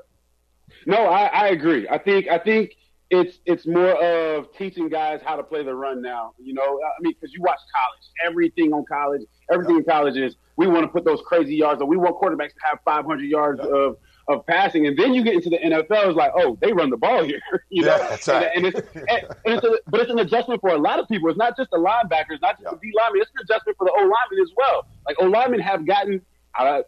[0.86, 1.88] No, I, I agree.
[1.88, 2.76] I think I think
[3.10, 6.32] it's it's more of teaching guys how to play the run now.
[6.38, 10.36] You know, I mean, because you watch college, everything on college, everything in college is
[10.56, 13.60] we want to put those crazy yards, or we want quarterbacks to have 500 yards
[13.60, 13.96] of
[14.28, 16.96] of passing, and then you get into the NFL, it's like, oh, they run the
[16.96, 17.96] ball here, you know.
[17.96, 18.50] Yeah, that's right.
[18.54, 21.08] And, and it's, and, and it's a, but it's an adjustment for a lot of
[21.08, 21.28] people.
[21.28, 22.70] It's not just the linebackers, not just yeah.
[22.70, 23.22] the D linemen.
[23.22, 24.86] It's an adjustment for the O linemen as well.
[25.06, 26.20] Like O linemen have gotten.
[26.58, 26.82] Uh,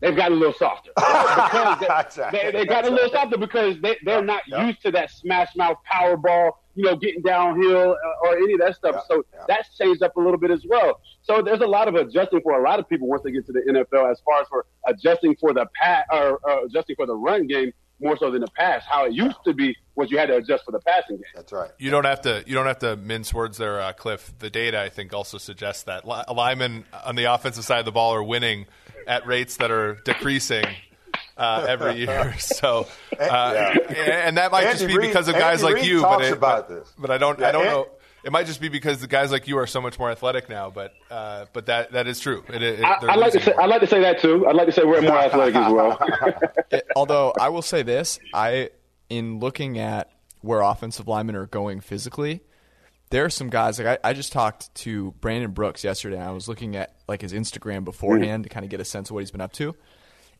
[0.00, 0.90] they've gotten a little softer.
[2.32, 5.54] they, they, they got a little softer because they, they're not used to that smash
[5.54, 9.04] mouth power ball, you know, getting downhill uh, or any of that stuff.
[9.08, 11.00] so that's changed up a little bit as well.
[11.22, 13.52] So there's a lot of adjusting for a lot of people once they get to
[13.52, 17.16] the NFL as far as for adjusting for the pat or uh, adjusting for the
[17.16, 18.84] run game more so than the pass.
[18.86, 21.24] How it used to be was you had to adjust for the passing game.
[21.34, 21.70] That's right.
[21.78, 22.44] You don't have to.
[22.46, 24.34] You don't have to mince words there, uh, Cliff.
[24.38, 28.14] The data I think also suggests that linemen on the offensive side of the ball
[28.14, 28.66] are winning
[29.06, 30.66] at rates that are decreasing
[31.36, 32.34] uh, every year.
[32.46, 32.86] So,
[33.18, 34.28] uh, yeah.
[34.28, 36.02] and that might Andy just be Reid, because of guys Andy like Reid you.
[36.02, 37.38] But, it, but, but, I don't.
[37.38, 37.88] Yeah, I don't know.
[38.24, 40.70] It might just be because the guys like you are so much more athletic now,
[40.70, 42.42] but uh, but that that is true.
[42.48, 44.46] It, it, I, would like to say I'd like to say that too.
[44.48, 45.98] I'd like to say we're more athletic as well.
[46.70, 48.70] it, although I will say this, I
[49.08, 52.40] in looking at where offensive linemen are going physically,
[53.10, 56.20] there are some guys like I, I, just talked to Brandon Brooks yesterday.
[56.20, 58.48] I was looking at like his Instagram beforehand mm.
[58.48, 59.76] to kind of get a sense of what he's been up to,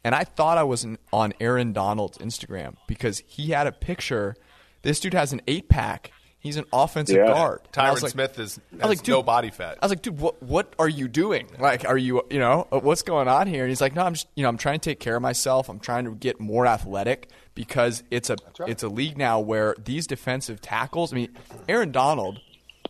[0.06, 4.36] and I thought I was on Aaron Donald's Instagram because he had a picture.
[4.82, 6.12] This dude has an eight pack.
[6.38, 7.26] He's an offensive yeah.
[7.26, 7.62] guard.
[7.72, 9.78] Tyron like, Smith is has like, no body fat.
[9.82, 11.48] I was like, dude, what what are you doing?
[11.58, 13.64] Like, are you you know uh, what's going on here?
[13.64, 15.68] And he's like, no, I'm just you know I'm trying to take care of myself.
[15.68, 18.70] I'm trying to get more athletic because it's a right.
[18.70, 21.12] it's a league now where these defensive tackles.
[21.12, 21.36] I mean,
[21.68, 22.40] Aaron Donald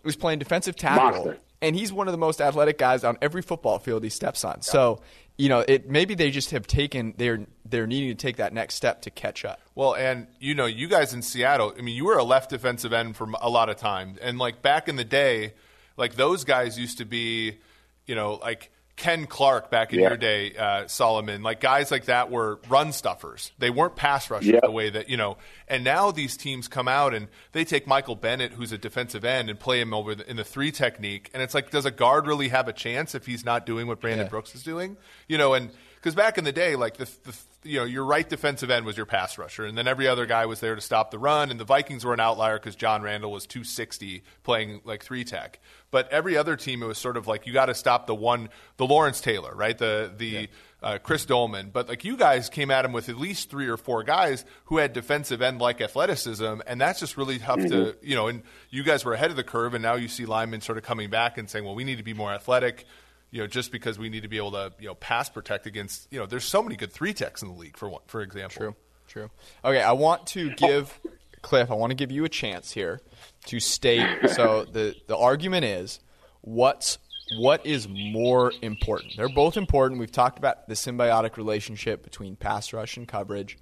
[0.04, 1.38] was playing defensive tackle, Monster.
[1.62, 4.56] and he's one of the most athletic guys on every football field he steps on.
[4.56, 4.60] Yeah.
[4.60, 5.00] So
[5.38, 8.74] you know, it maybe they just have taken they're they're needing to take that next
[8.74, 9.60] step to catch up.
[9.74, 12.92] Well, and you know, you guys in Seattle, I mean, you were a left defensive
[12.92, 15.54] end for a lot of time, and like back in the day,
[15.96, 17.58] like those guys used to be,
[18.06, 20.08] you know, like Ken Clark back in Yeah.
[20.08, 23.52] your day, uh, Solomon, like guys like that were run stuffers.
[23.58, 24.60] They weren't pass rushers Yeah.
[24.62, 25.36] the way that you know.
[25.68, 29.50] And now these teams come out and they take Michael Bennett, who's a defensive end,
[29.50, 31.28] and play him over the, in the three technique.
[31.34, 34.00] And it's like, does a guard really have a chance if he's not doing what
[34.00, 34.30] Brandon Yeah.
[34.30, 34.96] Brooks is doing?
[35.28, 35.70] You know, and
[36.06, 38.96] because back in the day, like the, the you know your right defensive end was
[38.96, 41.50] your pass rusher, and then every other guy was there to stop the run.
[41.50, 45.58] And the Vikings were an outlier because John Randle was 260 playing like three tech.
[45.90, 48.50] But every other team, it was sort of like you got to stop the one,
[48.76, 49.76] the Lawrence Taylor, right?
[49.76, 50.48] The the
[50.80, 51.70] uh, Chris Doleman.
[51.72, 54.76] But like you guys came at him with at least three or four guys who
[54.76, 58.28] had defensive end like athleticism, and that's just really tough to you know.
[58.28, 60.84] And you guys were ahead of the curve, and now you see linemen sort of
[60.84, 62.86] coming back and saying, well, we need to be more athletic
[63.30, 66.08] you know, just because we need to be able to, you know, pass protect against,
[66.10, 68.56] you know, there's so many good three techs in the league, for one, for example.
[68.56, 68.76] True.
[69.08, 69.30] True.
[69.64, 70.98] Okay, I want to give
[71.42, 71.70] Cliff.
[71.70, 73.00] I want to give you a chance here
[73.46, 74.30] to state.
[74.30, 76.00] So the the argument is
[76.40, 76.98] what's
[77.36, 79.14] what is more important.
[79.16, 80.00] They're both important.
[80.00, 83.58] We've talked about the symbiotic relationship between pass rush and coverage.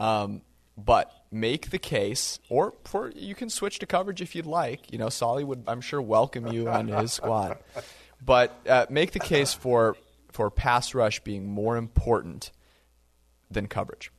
[0.00, 0.42] Um,
[0.78, 4.92] but make the case, or for you can switch to coverage if you'd like.
[4.92, 7.58] You know, Solly would, I'm sure, welcome you on his squad.
[8.24, 9.96] But uh, make the case for
[10.32, 12.50] for pass rush being more important
[13.50, 14.10] than coverage.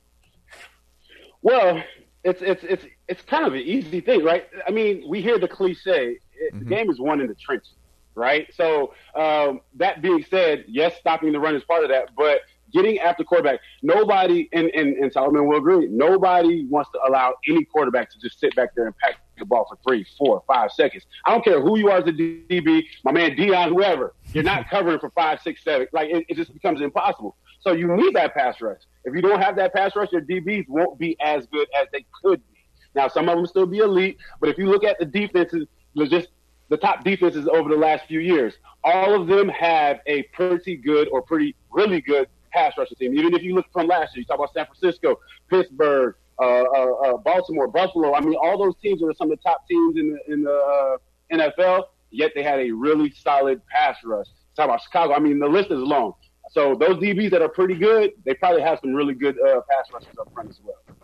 [1.42, 1.84] Well,
[2.24, 4.48] it's it's it's it's kind of an easy thing, right?
[4.68, 7.74] I mean, we hear the cliche: it, the game is won in the trenches,
[8.16, 8.48] right?
[8.54, 12.42] So um, that being said, yes, stopping the run is part of that, but
[12.74, 17.64] getting after quarterback, nobody, and, and, and Solomon will agree, nobody wants to allow any
[17.66, 21.06] quarterback to just sit back there and pack the ball for three, four, five seconds.
[21.26, 24.14] I don't care who you are as a DB, my man Dion, whoever.
[24.34, 25.88] You're not covering for five, six, seven.
[25.94, 27.36] Like it, it just becomes impossible.
[27.60, 28.82] So you need that pass rush.
[29.04, 32.06] If you don't have that pass rush, your DBs won't be as good as they
[32.24, 32.58] could be.
[32.96, 35.68] Now, some of them still be elite, but if you look at the defenses,
[36.10, 36.30] just
[36.70, 41.08] the top defenses over the last few years, all of them have a pretty good
[41.10, 43.18] or pretty really good pass rushing team.
[43.18, 46.92] Even if you look from last year, you talk about San Francisco, Pittsburgh, uh, uh,
[47.06, 48.14] uh, Baltimore, Buffalo.
[48.16, 50.52] I mean, all those teams are some of the top teams in the, in the
[50.52, 50.98] uh,
[51.32, 51.84] NFL.
[52.10, 54.28] Yet they had a really solid pass rush.
[54.56, 55.14] Talk about Chicago.
[55.14, 56.14] I mean, the list is long.
[56.52, 59.92] So those DBs that are pretty good, they probably have some really good uh, pass
[59.94, 60.98] rushers up front as well.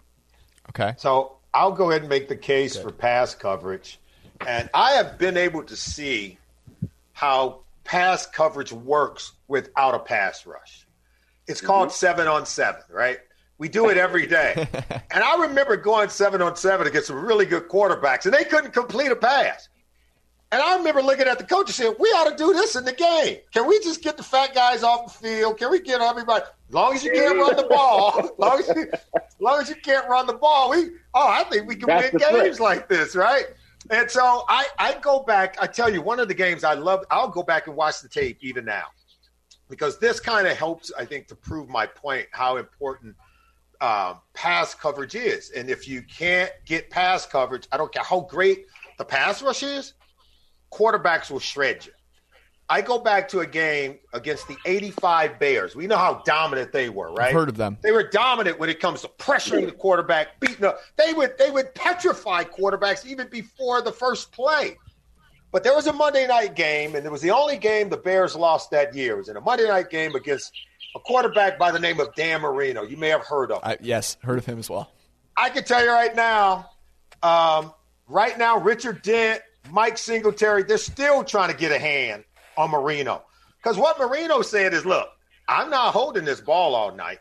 [0.69, 0.95] Okay.
[0.97, 3.99] So I'll go ahead and make the case for pass coverage.
[4.47, 6.37] And I have been able to see
[7.11, 10.87] how pass coverage works without a pass rush.
[11.47, 11.95] It's called mm-hmm.
[11.95, 13.19] seven on seven, right?
[13.57, 14.67] We do it every day.
[15.11, 18.71] and I remember going seven on seven against some really good quarterbacks, and they couldn't
[18.71, 19.69] complete a pass.
[20.51, 22.85] And I remember looking at the coach and saying, "We ought to do this in
[22.85, 23.37] the game.
[23.53, 25.57] Can we just get the fat guys off the field?
[25.57, 26.43] Can we get everybody?
[26.43, 29.69] As long as you can't run the ball, as long as you, as long as
[29.69, 32.43] you can't run the ball, we oh, I think we can That's win the trick.
[32.43, 33.45] games like this, right?"
[33.89, 35.57] And so I I go back.
[35.59, 37.03] I tell you, one of the games I love.
[37.09, 38.85] I'll go back and watch the tape even now
[39.73, 43.15] because this kind of helps, I think, to prove my point how important
[43.81, 45.49] um, pass coverage is.
[45.49, 48.67] And if you can't get pass coverage, I don't care how great
[48.99, 49.93] the pass rush is,
[50.71, 51.91] quarterbacks will shred you.
[52.69, 55.75] I go back to a game against the 85 Bears.
[55.75, 57.33] We know how dominant they were, right?
[57.33, 57.79] heard of them.
[57.81, 60.79] They were dominant when it comes to pressuring the quarterback, beating up.
[60.97, 64.77] They would they would petrify quarterbacks even before the first play.
[65.53, 68.35] But there was a Monday night game, and it was the only game the Bears
[68.35, 69.13] lost that year.
[69.13, 70.51] It was in a Monday night game against
[70.95, 72.81] a quarterback by the name of Dan Marino.
[72.81, 73.63] You may have heard of him.
[73.63, 74.91] I, yes, heard of him as well.
[75.37, 76.71] I can tell you right now,
[77.21, 77.71] um,
[78.07, 82.23] right now, Richard Dent, Mike Singletary, they're still trying to get a hand
[82.57, 83.23] on Marino.
[83.61, 85.07] Because what Marino said is, look,
[85.47, 87.19] I'm not holding this ball all night.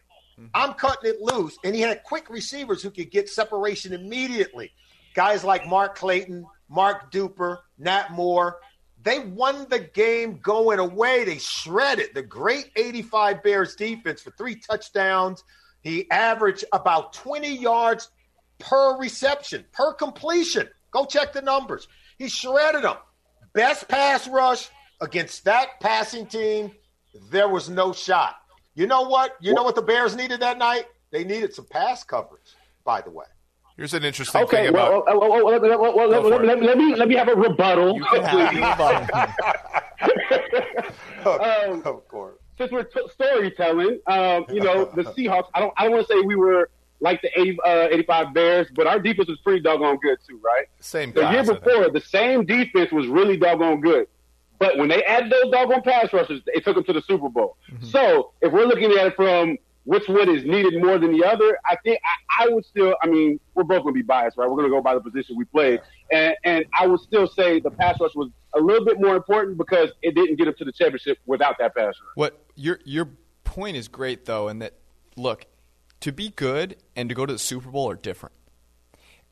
[0.54, 1.56] I'm cutting it loose.
[1.64, 4.72] And he had quick receivers who could get separation immediately.
[5.14, 8.58] Guys like Mark Clayton, Mark Duper, Nat Moore.
[9.02, 11.24] They won the game going away.
[11.24, 15.44] They shredded the great 85 Bears defense for three touchdowns.
[15.82, 18.10] He averaged about 20 yards
[18.58, 20.68] per reception, per completion.
[20.92, 21.88] Go check the numbers.
[22.18, 22.96] He shredded them.
[23.52, 26.72] Best pass rush against that passing team.
[27.30, 28.36] There was no shot.
[28.74, 29.36] You know what?
[29.40, 30.86] You know what the Bears needed that night?
[31.10, 32.54] They needed some pass coverage,
[32.84, 33.26] by the way.
[33.76, 36.62] Here's an interesting Okay, thing well, well, well, well, well, well, well, Go let, let,
[36.62, 37.96] let me let me have a rebuttal.
[37.96, 39.10] You can have
[41.24, 42.38] Um, of course.
[42.58, 45.46] since we're t- storytelling, um, you know, the Seahawks.
[45.54, 45.72] I don't.
[45.76, 46.70] I don't want to say we were
[47.00, 50.66] like the 80, uh, 85 Bears, but our defense was pretty doggone good too, right?
[50.80, 54.06] Same The class, year before, the same defense was really doggone good.
[54.58, 57.56] But when they added those doggone pass rushers, it took them to the Super Bowl.
[57.80, 61.58] So if we're looking at it from which one is needed more than the other,
[61.68, 61.98] I think
[62.38, 62.94] I, I would still.
[63.02, 64.48] I mean, we're both going to be biased, right?
[64.48, 65.80] We're going to go by the position we played,
[66.10, 69.58] and and I would still say the pass rush was a little bit more important
[69.58, 71.96] because it didn't get up to the championship without that pass rush.
[72.14, 73.08] What your your
[73.44, 74.74] point is great though, and that
[75.16, 75.46] look
[76.00, 78.34] to be good and to go to the Super Bowl are different.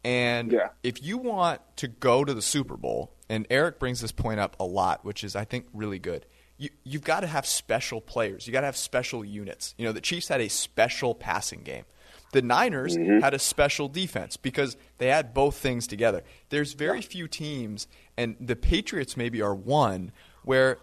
[0.02, 0.68] And yeah.
[0.82, 4.56] if you want to go to the Super Bowl, and Eric brings this point up
[4.58, 6.26] a lot, which is I think really good.
[6.60, 8.46] You, you've got to have special players.
[8.46, 9.74] You got to have special units.
[9.78, 11.84] You know, the Chiefs had a special passing game.
[12.32, 13.20] The Niners mm-hmm.
[13.20, 16.22] had a special defense because they had both things together.
[16.50, 20.12] There's very few teams, and the Patriots maybe are one
[20.44, 20.78] where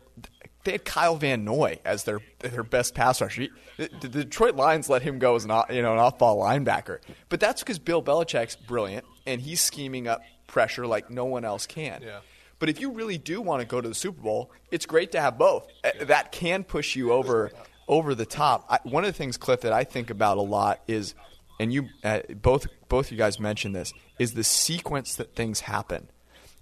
[0.63, 3.47] they had Kyle Van Noy as their their best pass rusher.
[3.78, 6.99] The, the Detroit Lions let him go as an you know an off ball linebacker,
[7.30, 11.65] but that's because Bill Belichick's brilliant and he's scheming up pressure like no one else
[11.65, 12.01] can.
[12.01, 12.19] Yeah.
[12.60, 15.22] But if you really do want to go to the Super Bowl, it's great to
[15.22, 15.68] have both.
[16.01, 17.51] That can push you over
[17.88, 18.66] over the top.
[18.70, 21.16] I, one of the things, Cliff, that I think about a lot is,
[21.60, 26.10] and you uh, both both you guys mentioned this, is the sequence that things happen,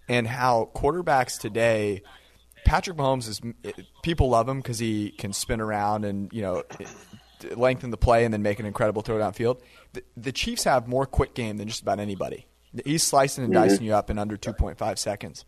[0.07, 2.01] and how quarterbacks today.
[2.65, 3.41] Patrick Mahomes is
[4.01, 6.63] people love him because he can spin around and you know
[7.55, 9.61] lengthen the play and then make an incredible throw downfield.
[9.93, 12.47] The, the Chiefs have more quick game than just about anybody.
[12.83, 13.85] He's slicing and dicing mm-hmm.
[13.85, 15.45] you up in under 2.5 seconds.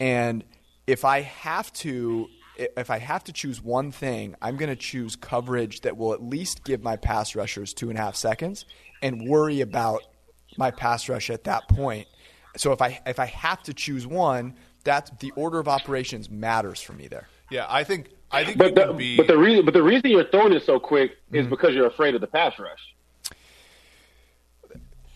[0.00, 0.44] And
[0.86, 2.28] if I have to
[2.76, 6.22] if I have to choose one thing, I'm going to choose coverage that will at
[6.22, 8.66] least give my pass rushers two and a half seconds
[9.02, 10.02] and worry about
[10.58, 12.06] my pass rush at that point.
[12.56, 16.80] So if I if I have to choose one, that's the order of operations matters
[16.80, 17.28] for me there.
[17.50, 19.16] Yeah, I think I think but the, be...
[19.16, 21.50] but the reason but the reason you're throwing it so quick is mm-hmm.
[21.50, 22.94] because you're afraid of the pass rush.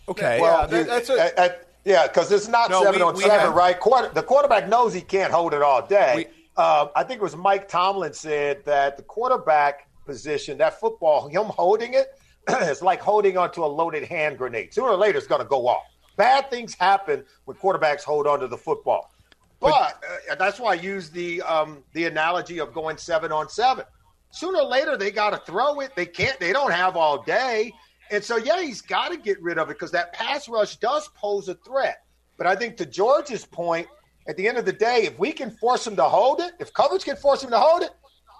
[0.08, 0.40] Okay.
[0.40, 3.54] Well, yeah, that's a, yeah, because it's not no, seven we, on we seven, have,
[3.54, 3.78] right?
[3.78, 6.14] Quarter, the quarterback knows he can't hold it all day.
[6.16, 6.26] We,
[6.56, 11.44] uh, I think it was Mike Tomlin said that the quarterback position, that football, him
[11.44, 12.08] holding it,
[12.48, 14.72] it's like holding onto a loaded hand grenade.
[14.72, 15.82] Sooner or later, it's going to go off.
[16.16, 19.10] Bad things happen when quarterbacks hold onto the football.
[19.60, 23.48] But, but uh, that's why I use the um, the analogy of going seven on
[23.48, 23.84] seven.
[24.30, 25.94] Sooner or later, they got to throw it.
[25.96, 26.38] They can't.
[26.38, 27.72] They don't have all day.
[28.10, 31.08] And so, yeah, he's got to get rid of it because that pass rush does
[31.16, 32.04] pose a threat.
[32.36, 33.86] But I think to George's point,
[34.28, 36.72] at the end of the day, if we can force him to hold it, if
[36.72, 37.90] coverage can force him to hold it,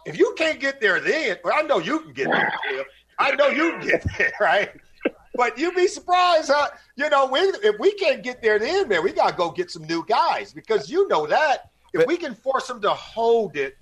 [0.07, 2.53] if you can't get there then, well, I know you can get there.
[3.19, 4.71] I know you can get there, right?
[5.35, 6.69] But you'd be surprised, huh?
[6.97, 9.71] You know, we, if we can't get there then, man, we got to go get
[9.71, 11.71] some new guys because you know that.
[11.93, 13.77] If but, we can force them to hold it,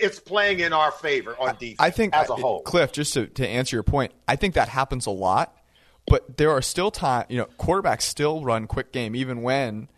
[0.00, 1.76] it's playing in our favor on defense.
[1.78, 2.92] I think as a whole, Cliff.
[2.92, 5.56] Just to, to answer your point, I think that happens a lot,
[6.06, 7.26] but there are still time.
[7.28, 9.88] You know, quarterbacks still run quick game even when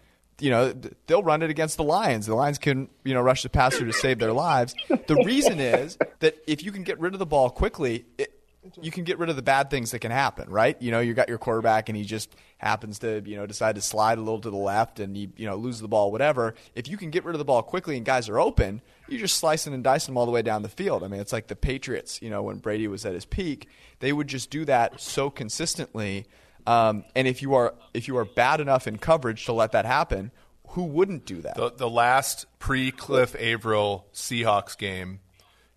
[0.41, 0.72] you know
[1.07, 2.26] they'll run it against the Lions.
[2.26, 4.74] The Lions can you know rush the passer to save their lives.
[4.89, 8.32] The reason is that if you can get rid of the ball quickly, it,
[8.80, 10.80] you can get rid of the bad things that can happen, right?
[10.80, 13.80] You know, you got your quarterback and he just happens to, you know, decide to
[13.80, 16.55] slide a little to the left and he, you know, loses the ball, whatever.
[16.74, 19.38] If you can get rid of the ball quickly and guys are open, you're just
[19.38, 21.02] slicing and dicing them all the way down the field.
[21.02, 23.68] I mean, it's like the Patriots, you know, when Brady was at his peak,
[24.00, 26.26] they would just do that so consistently.
[26.66, 29.86] Um, and if you are if you are bad enough in coverage to let that
[29.86, 30.30] happen,
[30.68, 31.56] who wouldn't do that?
[31.56, 35.20] The, the last pre Cliff Avril Seahawks game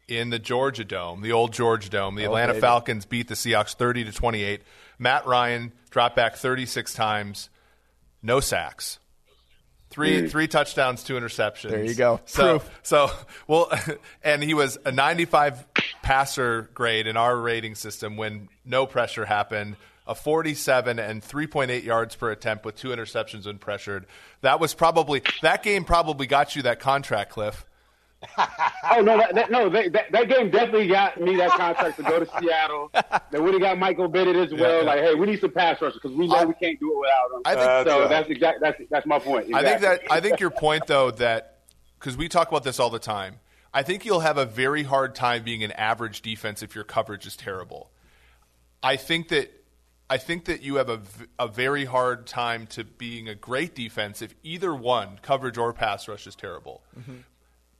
[0.07, 2.15] in the Georgia Dome, the old Georgia Dome.
[2.15, 2.61] The oh, Atlanta baby.
[2.61, 4.61] Falcons beat the Seahawks 30 to 28.
[4.99, 7.49] Matt Ryan dropped back 36 times,
[8.21, 8.99] no sacks.
[9.91, 10.31] Three mm.
[10.31, 11.69] three touchdowns, two interceptions.
[11.69, 12.21] There you go.
[12.25, 12.79] So Proof.
[12.81, 13.11] so
[13.47, 13.71] well,
[14.23, 15.65] and he was a 95
[16.01, 19.75] passer grade in our rating system when no pressure happened.
[20.07, 24.07] A 47 and 3.8 yards per attempt with two interceptions when pressured.
[24.41, 25.85] That was probably that game.
[25.85, 27.65] Probably got you that contract, Cliff
[28.38, 32.03] oh no, that, that no, that, that, that, game definitely got me that contract to
[32.03, 32.91] go to Seattle.
[33.32, 34.80] They would have got Michael Bennett as well.
[34.80, 34.86] Yeah.
[34.86, 36.99] Like, hey, we need some pass rushers because we know I, we can't do it
[36.99, 37.41] without them.
[37.45, 38.07] I think, uh, so.
[38.07, 39.47] That's exactly that's that's my point.
[39.47, 39.67] Exactly.
[39.67, 41.59] I think that I think your point though that
[41.99, 43.36] because we talk about this all the time.
[43.74, 47.26] I think you'll have a very hard time being an average defense if your coverage
[47.26, 47.89] is terrible.
[48.84, 49.49] I think that
[50.09, 51.01] I think that you have a,
[51.39, 56.07] a very hard time to being a great defense if either one, coverage or pass
[56.07, 56.84] rush, is terrible.
[56.99, 57.13] Mm-hmm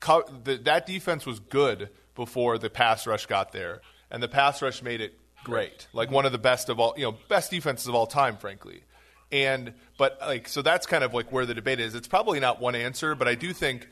[0.02, 4.62] co- the, that defense was good before the pass rush got there, and the pass
[4.62, 5.14] rush made it
[5.46, 8.36] great, like one of the best of all, you know, best defenses of all time,
[8.36, 8.84] frankly.
[9.32, 11.96] And but like so that's kind of like where the debate is.
[11.96, 13.88] It's probably not one answer, but I do think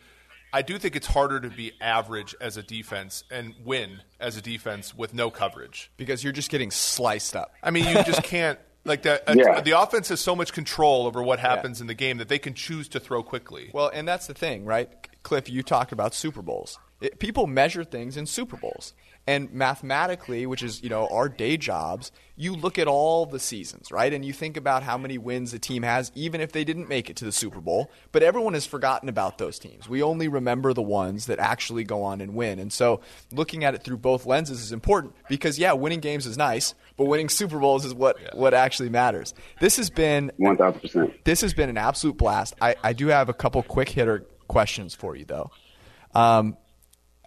[0.52, 4.42] I do think it's harder to be average as a defense and win as a
[4.42, 7.54] defense with no coverage because you're just getting sliced up.
[7.64, 9.62] I mean, you just can't like the yeah.
[9.62, 11.84] the offense has so much control over what happens yeah.
[11.84, 13.70] in the game that they can choose to throw quickly.
[13.74, 14.90] Well, and that's the thing, right?
[15.30, 16.80] Cliff, you talked about Super Bowls.
[17.02, 18.94] It, people measure things in Super Bowls.
[19.28, 23.92] And mathematically, which is, you know, our day jobs, you look at all the seasons,
[23.92, 24.12] right?
[24.12, 27.12] And you think about how many wins a team has, even if they didn't make
[27.12, 27.92] it to the Super Bowl.
[28.12, 29.88] But everyone has forgotten about those teams.
[29.88, 32.58] We only remember the ones that actually go on and win.
[32.58, 33.02] And so
[33.32, 37.06] looking at it through both lenses is important because, yeah, winning games is nice, but
[37.06, 38.30] winning Super Bowls is what, yeah.
[38.34, 39.36] what actually matters.
[39.60, 41.14] This has been 1000%.
[41.24, 42.56] This has been an absolute blast.
[42.60, 45.52] I, I do have a couple quick hitter questions for you, though.
[46.14, 46.58] Um,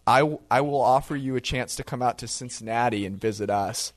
[0.07, 3.95] I, I will offer you a chance to come out to Cincinnati and visit us.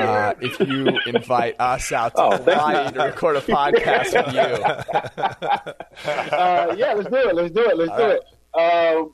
[0.00, 4.64] Uh, if you invite us out to oh, Hawaii to record a podcast with you.
[6.32, 7.34] Uh, yeah, let's do it.
[7.34, 7.76] Let's do it.
[7.76, 8.16] Let's All do right.
[8.16, 8.24] it.
[8.54, 9.04] Uh,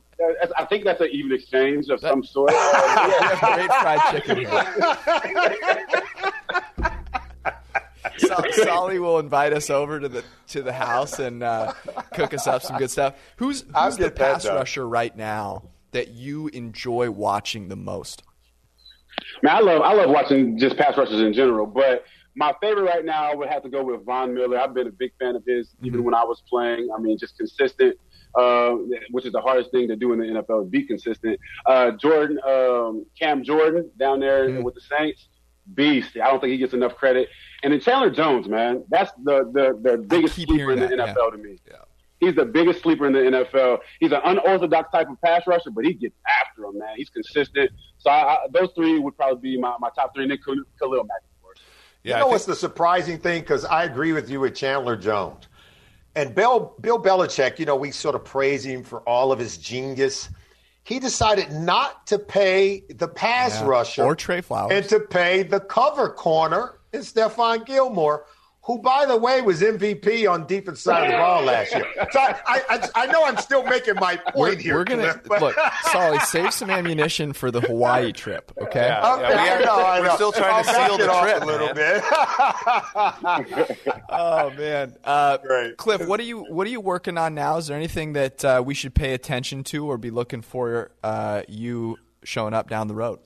[0.57, 2.51] I think that's an even exchange of that, some sort.
[2.53, 4.47] yeah, great fried chicken.
[8.19, 11.73] Solly will invite us over to the to the house and uh,
[12.13, 13.15] cook us up some good stuff.
[13.37, 18.23] Who's who's the pass rusher right now that you enjoy watching the most?
[19.41, 22.05] Man, I love I love watching just pass rushers in general, but
[22.35, 24.59] my favorite right now would have to go with Von Miller.
[24.59, 26.05] I've been a big fan of his even mm-hmm.
[26.05, 26.89] when I was playing.
[26.95, 27.97] I mean, just consistent,
[28.35, 28.75] uh,
[29.11, 31.39] which is the hardest thing to do in the NFL, be consistent.
[31.65, 34.63] Uh, Jordan, um, Cam Jordan down there mm-hmm.
[34.63, 35.27] with the Saints,
[35.73, 36.11] beast.
[36.15, 37.29] I don't think he gets enough credit.
[37.63, 41.29] And then Chandler Jones, man, that's the the, the biggest sleeper in the NFL yeah.
[41.31, 41.57] to me.
[41.67, 41.75] Yeah.
[42.19, 43.79] He's the biggest sleeper in the NFL.
[43.99, 46.95] He's an unorthodox type of pass rusher, but he gets after him, man.
[46.97, 47.71] He's consistent.
[47.97, 50.23] So I, I, those three would probably be my, my top three.
[50.23, 51.59] And then Khalil Mack, of course.
[52.03, 53.41] Yeah, you know what's the surprising thing?
[53.41, 55.47] Because I agree with you with Chandler Jones.
[56.15, 59.57] And Bill, Bill Belichick, you know, we sort of praise him for all of his
[59.57, 60.29] genius.
[60.83, 63.67] He decided not to pay the pass yeah.
[63.67, 68.25] rusher or Trey Flowers and to pay the cover corner in Stephon Gilmore,
[68.69, 71.85] who, by the way, was MVP on defense side of the ball last year.
[72.11, 74.75] So I, I, I know I'm still making my point we're, here.
[74.75, 75.55] We're gonna look,
[75.91, 78.51] sorry, save some ammunition for the Hawaii trip.
[78.61, 78.85] Okay.
[78.85, 79.23] Yeah, okay.
[79.23, 81.73] yeah we are, know, I we're still trying I'll to seal the trip a little
[81.73, 82.03] bit.
[84.09, 85.77] oh man, uh, Great.
[85.77, 87.57] Cliff, what are you what are you working on now?
[87.57, 91.41] Is there anything that uh, we should pay attention to or be looking for uh,
[91.47, 93.19] you showing up down the road?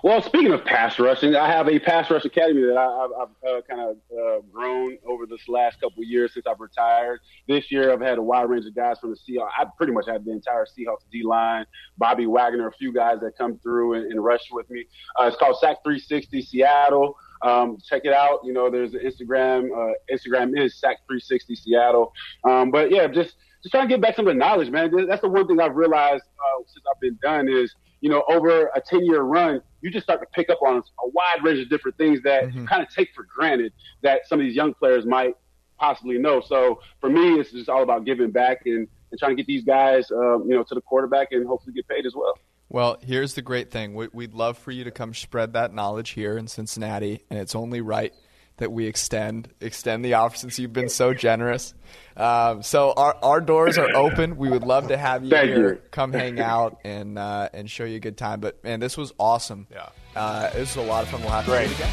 [0.00, 3.60] Well, speaking of pass rushing, I have a pass rush academy that I, have uh,
[3.68, 7.18] kind of uh, grown over this last couple of years since I've retired.
[7.48, 9.50] This year, I've had a wide range of guys from the Seahawks.
[9.58, 13.36] I pretty much had the entire Seahawks D line, Bobby Wagner, a few guys that
[13.36, 14.84] come through and, and rush with me.
[15.20, 17.16] Uh, it's called Sack 360 Seattle.
[17.42, 18.40] Um, check it out.
[18.44, 19.70] You know, there's an Instagram.
[19.76, 22.12] Uh, Instagram is Sack 360 Seattle.
[22.44, 23.34] Um, but yeah, just
[23.64, 24.92] just trying to get back some of the knowledge, man.
[25.08, 28.66] That's the one thing I've realized uh, since I've been done is you know, over
[28.68, 31.68] a 10 year run, you just start to pick up on a wide range of
[31.68, 32.60] different things that mm-hmm.
[32.60, 33.72] you kind of take for granted
[34.02, 35.34] that some of these young players might
[35.78, 36.40] possibly know.
[36.40, 39.64] So for me, it's just all about giving back and, and trying to get these
[39.64, 42.38] guys, um, you know, to the quarterback and hopefully get paid as well.
[42.70, 43.94] Well, here's the great thing.
[43.94, 47.80] We'd love for you to come spread that knowledge here in Cincinnati, and it's only
[47.80, 48.12] right–
[48.58, 51.74] that we extend extend the offer since you've been so generous.
[52.16, 54.36] Um, so our our doors are open.
[54.36, 55.72] We would love to have you Thank here.
[55.74, 55.80] You.
[55.90, 58.40] Come hang out and uh, and show you a good time.
[58.40, 59.66] But man, this was awesome.
[59.70, 61.22] Yeah, uh, this was a lot of fun.
[61.22, 61.66] We'll have to Great.
[61.66, 61.92] do it again.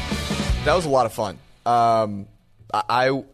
[0.64, 1.38] That was a lot of fun.
[1.64, 2.26] Um,
[2.72, 3.24] I, I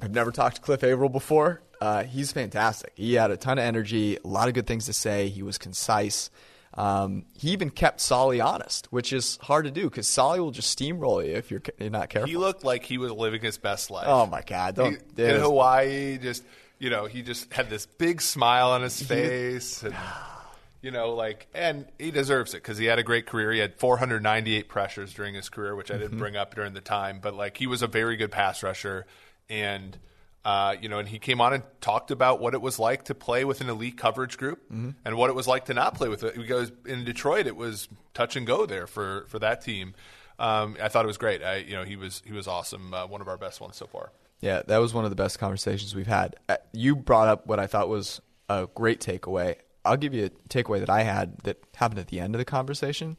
[0.00, 1.60] have never talked to Cliff Avril before.
[1.80, 2.92] Uh, he's fantastic.
[2.94, 5.28] He had a ton of energy, a lot of good things to say.
[5.28, 6.30] He was concise.
[6.74, 10.78] Um, he even kept Solly honest, which is hard to do because Solly will just
[10.78, 12.30] steamroll you if you're, you're not careful.
[12.30, 14.06] He looked like he was living his best life.
[14.06, 14.78] Oh my god!
[14.78, 16.42] He, in Hawaii, just
[16.78, 19.94] you know, he just had this big smile on his face, and
[20.82, 23.52] you know, like, and he deserves it because he had a great career.
[23.52, 26.18] He had 498 pressures during his career, which I didn't mm-hmm.
[26.18, 29.06] bring up during the time, but like, he was a very good pass rusher,
[29.48, 29.96] and
[30.44, 33.14] uh, you know, and he came on and talked about what it was like to
[33.14, 34.90] play with an elite coverage group mm-hmm.
[35.04, 36.36] and what it was like to not play with it.
[36.36, 39.94] Because in Detroit, it was touch and go there for for that team.
[40.38, 41.42] Um, I thought it was great.
[41.42, 42.92] I, you know, he was he was awesome.
[42.92, 44.10] Uh, one of our best ones so far.
[44.40, 46.34] Yeah, that was one of the best conversations we've had.
[46.48, 49.56] Uh, you brought up what I thought was a great takeaway.
[49.84, 52.44] I'll give you a takeaway that I had that happened at the end of the
[52.44, 53.16] conversation,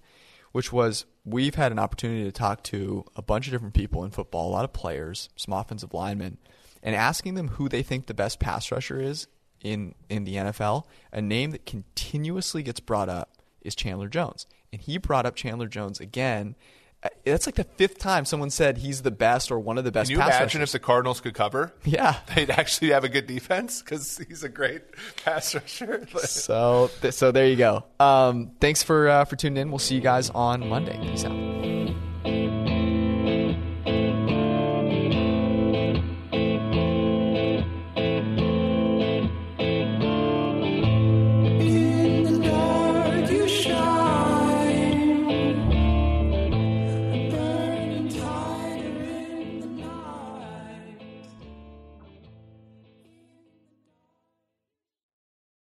[0.51, 4.11] which was we've had an opportunity to talk to a bunch of different people in
[4.11, 6.37] football, a lot of players, some offensive linemen
[6.83, 9.27] and asking them who they think the best pass rusher is
[9.63, 14.45] in in the NFL, a name that continuously gets brought up is Chandler Jones.
[14.71, 16.55] And he brought up Chandler Jones again.
[17.01, 19.91] Uh, that's like the fifth time someone said he's the best or one of the
[19.91, 20.09] best.
[20.09, 20.69] Can you imagine rushers.
[20.69, 21.73] if the Cardinals could cover?
[21.85, 24.81] Yeah, they'd actually have a good defense because he's a great
[25.23, 26.05] pass rusher.
[26.17, 27.85] so, so there you go.
[27.99, 29.69] Um, thanks for uh, for tuning in.
[29.69, 30.97] We'll see you guys on Monday.
[30.97, 31.72] Peace out.